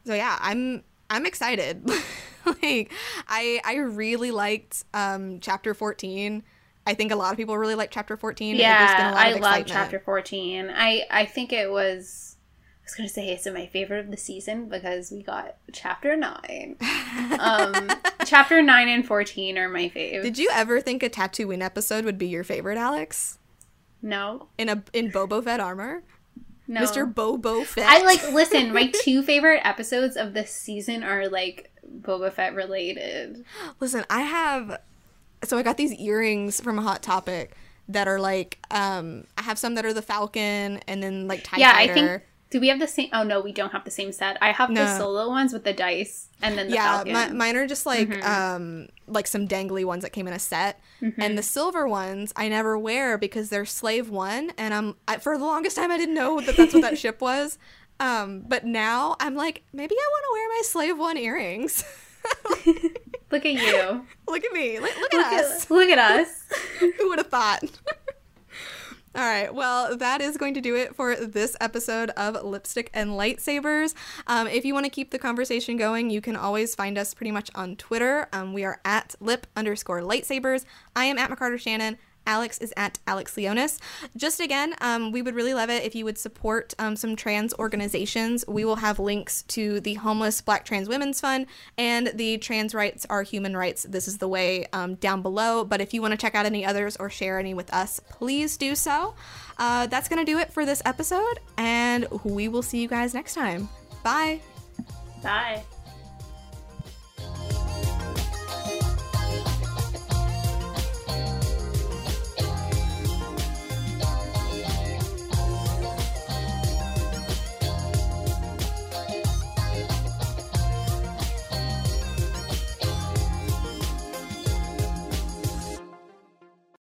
[0.05, 1.89] So yeah, I'm I'm excited.
[2.47, 2.93] like
[3.29, 6.43] I I really liked um chapter 14.
[6.87, 8.57] I think a lot of people really like chapter 14.
[8.57, 10.71] There's been a yeah, I love chapter fourteen.
[10.75, 12.37] I I think it was.
[12.83, 16.77] I was gonna say it's my favorite of the season because we got chapter nine.
[17.39, 17.91] um,
[18.31, 20.23] chapter nine and fourteen are my fave.
[20.23, 23.39] Did you ever think a Tatooine episode would be your favorite, Alex?
[24.03, 26.03] no, In a in Bobo Fett armor?
[26.67, 27.13] no, Mr.
[27.13, 27.87] Bobo Fett.
[27.87, 28.73] I like listen.
[28.73, 31.71] My two favorite episodes of this season are like
[32.01, 33.45] Boba Fett related.
[33.81, 34.81] Listen, I have
[35.45, 37.55] so I got these earrings from a hot topic
[37.89, 41.59] that are like um I have some that are the Falcon and then like TIE
[41.59, 41.93] yeah, Fighter.
[41.93, 42.23] I think.
[42.51, 43.09] Do we have the same?
[43.13, 44.37] Oh no, we don't have the same set.
[44.41, 47.67] I have the solo ones with the dice, and then the yeah, mi- mine are
[47.67, 51.87] just like um like some dangly ones that came in a set, and the silver
[51.87, 55.93] ones I never wear because they're slave one, and I'm I, for the longest time
[55.93, 57.57] I didn't know that that's what that ship was,
[58.01, 61.85] um but now I'm like maybe I want to wear my slave one earrings.
[63.31, 64.07] Look at you.
[64.27, 65.65] look at me, look, look look at us.
[65.65, 66.49] at look at us.
[66.81, 67.63] Who would have thought?
[69.13, 73.11] All right, well, that is going to do it for this episode of Lipstick and
[73.11, 73.93] Lightsabers.
[74.29, 77.33] Um, if you want to keep the conversation going, you can always find us pretty
[77.33, 78.29] much on Twitter.
[78.33, 80.65] Um, we are at lip underscore lightsabers.
[80.95, 81.99] I am at McCarter Shannon.
[82.27, 83.79] Alex is at Alex Leonis.
[84.17, 87.55] Just again, um, we would really love it if you would support um, some trans
[87.55, 88.45] organizations.
[88.47, 91.47] We will have links to the Homeless Black Trans Women's Fund
[91.77, 93.85] and the Trans Rights Are Human Rights.
[93.85, 95.65] This is the way um, down below.
[95.65, 98.57] But if you want to check out any others or share any with us, please
[98.57, 99.15] do so.
[99.59, 103.13] Uh, that's going to do it for this episode, and we will see you guys
[103.13, 103.69] next time.
[104.03, 104.41] Bye.
[105.23, 105.63] Bye.